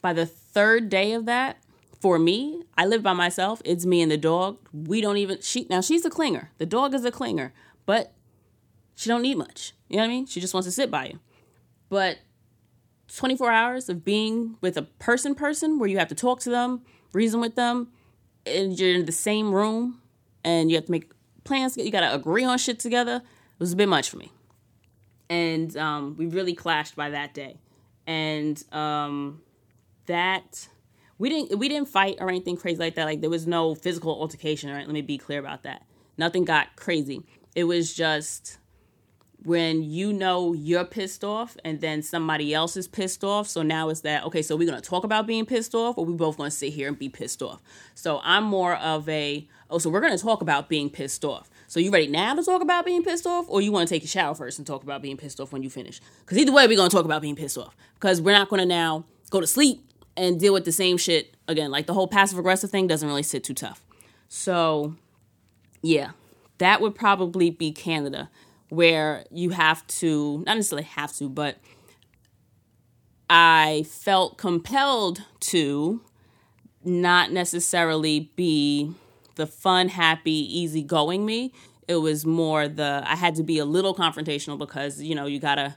by 0.00 0.14
the 0.14 0.30
third 0.52 0.88
day 0.88 1.12
of 1.12 1.26
that, 1.26 1.58
for 2.00 2.18
me, 2.18 2.62
I 2.76 2.86
live 2.86 3.02
by 3.02 3.12
myself. 3.12 3.62
It's 3.64 3.86
me 3.86 4.02
and 4.02 4.10
the 4.10 4.16
dog. 4.16 4.58
We 4.72 5.00
don't 5.00 5.16
even 5.18 5.40
she 5.40 5.66
now 5.70 5.80
she's 5.80 6.04
a 6.04 6.10
clinger. 6.10 6.48
The 6.58 6.66
dog 6.66 6.94
is 6.94 7.04
a 7.04 7.12
clinger, 7.12 7.52
but 7.86 8.12
she 8.94 9.08
don't 9.08 9.22
need 9.22 9.38
much. 9.38 9.72
You 9.88 9.96
know 9.96 10.02
what 10.02 10.06
I 10.06 10.14
mean? 10.14 10.26
She 10.26 10.40
just 10.40 10.52
wants 10.52 10.66
to 10.66 10.72
sit 10.72 10.90
by 10.90 11.06
you. 11.06 11.20
But 11.88 12.18
24 13.16 13.50
hours 13.50 13.88
of 13.88 14.04
being 14.04 14.56
with 14.60 14.76
a 14.76 14.82
person 14.82 15.34
person 15.34 15.78
where 15.78 15.88
you 15.88 15.98
have 15.98 16.08
to 16.08 16.14
talk 16.14 16.40
to 16.40 16.50
them, 16.50 16.82
reason 17.12 17.40
with 17.40 17.54
them, 17.54 17.88
and 18.46 18.78
you're 18.78 18.94
in 18.94 19.04
the 19.04 19.12
same 19.12 19.54
room 19.54 20.00
and 20.44 20.70
you 20.70 20.76
have 20.76 20.86
to 20.86 20.90
make 20.90 21.12
plans, 21.44 21.76
you 21.76 21.90
got 21.90 22.00
to 22.00 22.14
agree 22.14 22.44
on 22.44 22.58
shit 22.58 22.78
together. 22.78 23.16
It 23.16 23.60
was 23.60 23.72
a 23.72 23.76
bit 23.76 23.88
much 23.88 24.10
for 24.10 24.16
me. 24.16 24.32
And 25.28 25.76
um, 25.76 26.16
we 26.16 26.26
really 26.26 26.54
clashed 26.54 26.96
by 26.96 27.10
that 27.10 27.34
day. 27.34 27.58
And 28.06 28.62
um, 28.72 29.40
that 30.06 30.68
we 31.18 31.28
didn't 31.28 31.58
we 31.58 31.68
didn't 31.68 31.88
fight 31.88 32.16
or 32.20 32.28
anything 32.28 32.56
crazy 32.56 32.78
like 32.78 32.94
that. 32.96 33.04
Like 33.04 33.20
there 33.20 33.30
was 33.30 33.46
no 33.46 33.74
physical 33.74 34.10
altercation, 34.12 34.70
right? 34.70 34.86
Let 34.86 34.94
me 34.94 35.02
be 35.02 35.18
clear 35.18 35.38
about 35.38 35.62
that. 35.62 35.84
Nothing 36.18 36.44
got 36.44 36.76
crazy. 36.76 37.22
It 37.54 37.64
was 37.64 37.94
just 37.94 38.58
when 39.44 39.82
you 39.82 40.12
know 40.12 40.52
you're 40.52 40.84
pissed 40.84 41.24
off 41.24 41.56
and 41.64 41.80
then 41.80 42.02
somebody 42.02 42.54
else 42.54 42.76
is 42.76 42.86
pissed 42.86 43.24
off. 43.24 43.48
So 43.48 43.62
now 43.62 43.88
it's 43.88 44.00
that, 44.00 44.24
okay, 44.24 44.42
so 44.42 44.56
we're 44.56 44.68
going 44.68 44.80
to 44.80 44.88
talk 44.88 45.04
about 45.04 45.26
being 45.26 45.46
pissed 45.46 45.74
off 45.74 45.98
or 45.98 46.04
we 46.04 46.14
both 46.14 46.36
going 46.36 46.50
to 46.50 46.56
sit 46.56 46.72
here 46.72 46.88
and 46.88 46.98
be 46.98 47.08
pissed 47.08 47.42
off. 47.42 47.60
So 47.94 48.20
I'm 48.22 48.44
more 48.44 48.76
of 48.76 49.08
a, 49.08 49.48
oh, 49.70 49.78
so 49.78 49.90
we're 49.90 50.00
going 50.00 50.16
to 50.16 50.22
talk 50.22 50.42
about 50.42 50.68
being 50.68 50.90
pissed 50.90 51.24
off. 51.24 51.50
So 51.66 51.80
you 51.80 51.90
ready 51.90 52.06
now 52.06 52.34
to 52.34 52.42
talk 52.42 52.62
about 52.62 52.84
being 52.84 53.02
pissed 53.02 53.26
off 53.26 53.46
or 53.48 53.60
you 53.60 53.72
want 53.72 53.88
to 53.88 53.94
take 53.94 54.04
a 54.04 54.08
shower 54.08 54.34
first 54.34 54.58
and 54.58 54.66
talk 54.66 54.82
about 54.82 55.02
being 55.02 55.16
pissed 55.16 55.40
off 55.40 55.52
when 55.52 55.62
you 55.62 55.70
finish? 55.70 56.00
Because 56.20 56.38
either 56.38 56.52
way, 56.52 56.66
we're 56.66 56.76
going 56.76 56.90
to 56.90 56.96
talk 56.96 57.04
about 57.04 57.22
being 57.22 57.36
pissed 57.36 57.58
off 57.58 57.74
because 57.94 58.20
we're 58.20 58.36
not 58.36 58.48
going 58.48 58.60
to 58.60 58.66
now 58.66 59.04
go 59.30 59.40
to 59.40 59.46
sleep 59.46 59.91
and 60.16 60.38
deal 60.38 60.52
with 60.52 60.64
the 60.64 60.72
same 60.72 60.96
shit 60.96 61.36
again. 61.48 61.70
Like 61.70 61.86
the 61.86 61.94
whole 61.94 62.08
passive 62.08 62.38
aggressive 62.38 62.70
thing 62.70 62.86
doesn't 62.86 63.08
really 63.08 63.22
sit 63.22 63.44
too 63.44 63.54
tough. 63.54 63.84
So 64.28 64.94
yeah, 65.82 66.10
that 66.58 66.80
would 66.80 66.94
probably 66.94 67.50
be 67.50 67.72
Canada 67.72 68.30
where 68.68 69.24
you 69.30 69.50
have 69.50 69.86
to, 69.86 70.38
not 70.46 70.56
necessarily 70.56 70.84
have 70.84 71.12
to, 71.14 71.28
but 71.28 71.58
I 73.28 73.84
felt 73.88 74.38
compelled 74.38 75.22
to 75.40 76.00
not 76.84 77.32
necessarily 77.32 78.30
be 78.34 78.94
the 79.36 79.46
fun, 79.46 79.88
happy, 79.88 80.30
easygoing 80.58 81.26
me. 81.26 81.52
It 81.88 81.96
was 81.96 82.24
more 82.24 82.68
the, 82.68 83.02
I 83.06 83.16
had 83.16 83.34
to 83.36 83.42
be 83.42 83.58
a 83.58 83.64
little 83.64 83.94
confrontational 83.94 84.58
because, 84.58 85.02
you 85.02 85.14
know, 85.14 85.26
you 85.26 85.38
gotta 85.38 85.76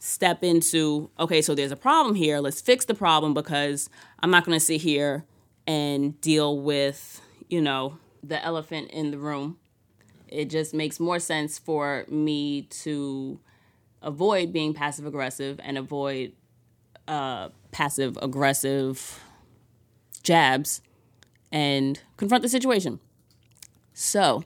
step 0.00 0.44
into, 0.44 1.10
okay, 1.18 1.42
so 1.42 1.54
there's 1.54 1.72
a 1.72 1.76
problem 1.76 2.14
here. 2.14 2.40
Let's 2.40 2.60
fix 2.60 2.84
the 2.84 2.94
problem 2.94 3.34
because 3.34 3.88
I'm 4.20 4.30
not 4.30 4.44
gonna 4.44 4.60
sit 4.60 4.80
here 4.80 5.24
and 5.66 6.20
deal 6.20 6.58
with, 6.58 7.20
you 7.48 7.60
know, 7.60 7.98
the 8.22 8.42
elephant 8.44 8.90
in 8.90 9.10
the 9.10 9.18
room 9.18 9.58
it 10.28 10.50
just 10.50 10.74
makes 10.74 10.98
more 10.98 11.18
sense 11.18 11.58
for 11.58 12.04
me 12.08 12.62
to 12.62 13.38
avoid 14.02 14.52
being 14.52 14.74
passive 14.74 15.06
aggressive 15.06 15.60
and 15.62 15.78
avoid 15.78 16.32
uh, 17.08 17.48
passive 17.70 18.18
aggressive 18.20 19.20
jabs 20.22 20.82
and 21.52 22.02
confront 22.16 22.42
the 22.42 22.48
situation. 22.48 22.98
So, 23.94 24.44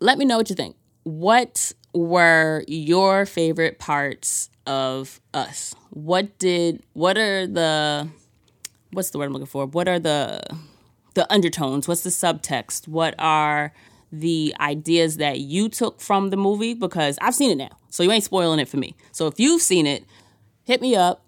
let 0.00 0.18
me 0.18 0.24
know 0.24 0.38
what 0.38 0.48
you 0.50 0.56
think. 0.56 0.76
What 1.02 1.72
were 1.92 2.64
your 2.68 3.26
favorite 3.26 3.78
parts 3.78 4.50
of 4.66 5.20
us? 5.34 5.74
What 5.90 6.38
did 6.38 6.82
what 6.92 7.18
are 7.18 7.46
the 7.46 8.08
what's 8.92 9.10
the 9.10 9.18
word 9.18 9.26
I'm 9.26 9.32
looking 9.32 9.46
for? 9.46 9.66
What 9.66 9.88
are 9.88 9.98
the 9.98 10.42
the 11.14 11.30
undertones? 11.32 11.88
What's 11.88 12.02
the 12.02 12.10
subtext? 12.10 12.88
What 12.88 13.14
are 13.18 13.72
the 14.12 14.54
ideas 14.60 15.16
that 15.18 15.40
you 15.40 15.68
took 15.68 16.00
from 16.00 16.30
the 16.30 16.36
movie? 16.36 16.74
Because 16.74 17.18
I've 17.20 17.34
seen 17.34 17.50
it 17.50 17.56
now, 17.56 17.76
so 17.88 18.02
you 18.02 18.12
ain't 18.12 18.24
spoiling 18.24 18.60
it 18.60 18.68
for 18.68 18.76
me. 18.76 18.94
So 19.12 19.26
if 19.26 19.38
you've 19.38 19.62
seen 19.62 19.86
it, 19.86 20.04
hit 20.64 20.80
me 20.80 20.94
up. 20.96 21.24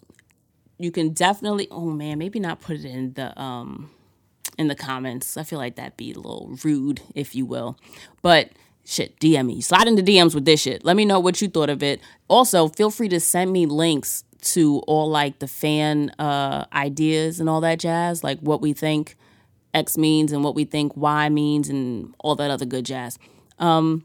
You 0.78 0.90
can 0.90 1.10
definitely. 1.10 1.68
Oh 1.70 1.90
man, 1.90 2.18
maybe 2.18 2.40
not 2.40 2.60
put 2.60 2.76
it 2.76 2.84
in 2.84 3.12
the 3.14 3.38
um 3.40 3.90
in 4.58 4.68
the 4.68 4.74
comments. 4.74 5.36
I 5.36 5.42
feel 5.42 5.58
like 5.58 5.76
that'd 5.76 5.96
be 5.96 6.12
a 6.12 6.16
little 6.16 6.56
rude, 6.64 7.00
if 7.14 7.34
you 7.34 7.46
will. 7.46 7.78
But 8.20 8.50
shit, 8.84 9.18
DM 9.20 9.46
me. 9.46 9.60
Slide 9.60 9.88
into 9.88 10.02
DMs 10.02 10.34
with 10.34 10.44
this 10.44 10.60
shit. 10.60 10.84
Let 10.84 10.96
me 10.96 11.04
know 11.04 11.20
what 11.20 11.40
you 11.40 11.48
thought 11.48 11.70
of 11.70 11.82
it. 11.82 12.00
Also, 12.28 12.68
feel 12.68 12.90
free 12.90 13.08
to 13.08 13.20
send 13.20 13.52
me 13.52 13.66
links 13.66 14.24
to 14.42 14.78
all 14.88 15.08
like 15.08 15.38
the 15.38 15.46
fan 15.46 16.10
uh 16.18 16.64
ideas 16.72 17.38
and 17.38 17.48
all 17.48 17.60
that 17.60 17.78
jazz, 17.78 18.24
like 18.24 18.40
what 18.40 18.60
we 18.60 18.72
think 18.72 19.16
X 19.74 19.96
means 19.96 20.32
and 20.32 20.44
what 20.44 20.54
we 20.54 20.64
think 20.64 20.96
Y 20.96 21.28
means 21.28 21.68
and 21.68 22.14
all 22.18 22.34
that 22.36 22.50
other 22.50 22.66
good 22.66 22.84
jazz. 22.84 23.18
Um, 23.58 24.04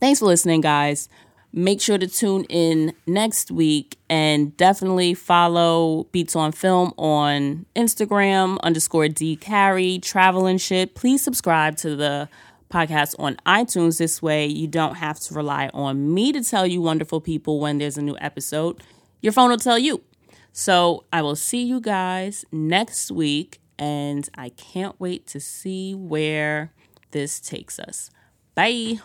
thanks 0.00 0.18
for 0.20 0.26
listening, 0.26 0.60
guys. 0.60 1.08
Make 1.54 1.82
sure 1.82 1.98
to 1.98 2.06
tune 2.06 2.44
in 2.44 2.94
next 3.06 3.50
week 3.50 3.98
and 4.08 4.56
definitely 4.56 5.12
follow 5.12 6.04
Beats 6.10 6.34
on 6.34 6.50
Film 6.50 6.94
on 6.96 7.66
Instagram 7.76 8.58
underscore 8.62 9.08
D 9.08 9.36
Carrie 9.36 9.98
Travel 9.98 10.46
and 10.46 10.60
shit. 10.60 10.94
Please 10.94 11.22
subscribe 11.22 11.76
to 11.78 11.94
the 11.94 12.28
podcast 12.72 13.14
on 13.18 13.36
iTunes. 13.46 13.98
This 13.98 14.22
way, 14.22 14.46
you 14.46 14.66
don't 14.66 14.94
have 14.96 15.20
to 15.20 15.34
rely 15.34 15.70
on 15.74 16.14
me 16.14 16.32
to 16.32 16.42
tell 16.42 16.66
you 16.66 16.80
wonderful 16.80 17.20
people 17.20 17.60
when 17.60 17.78
there's 17.78 17.98
a 17.98 18.02
new 18.02 18.16
episode. 18.20 18.82
Your 19.20 19.32
phone 19.32 19.50
will 19.50 19.58
tell 19.58 19.78
you. 19.78 20.02
So 20.52 21.04
I 21.12 21.22
will 21.22 21.36
see 21.36 21.62
you 21.62 21.80
guys 21.80 22.44
next 22.50 23.10
week 23.10 23.60
and 23.78 24.28
I 24.36 24.50
can't 24.50 24.98
wait 25.00 25.26
to 25.28 25.40
see 25.40 25.94
where 25.94 26.72
this 27.10 27.40
takes 27.40 27.78
us. 27.78 28.10
Bye. 28.54 29.00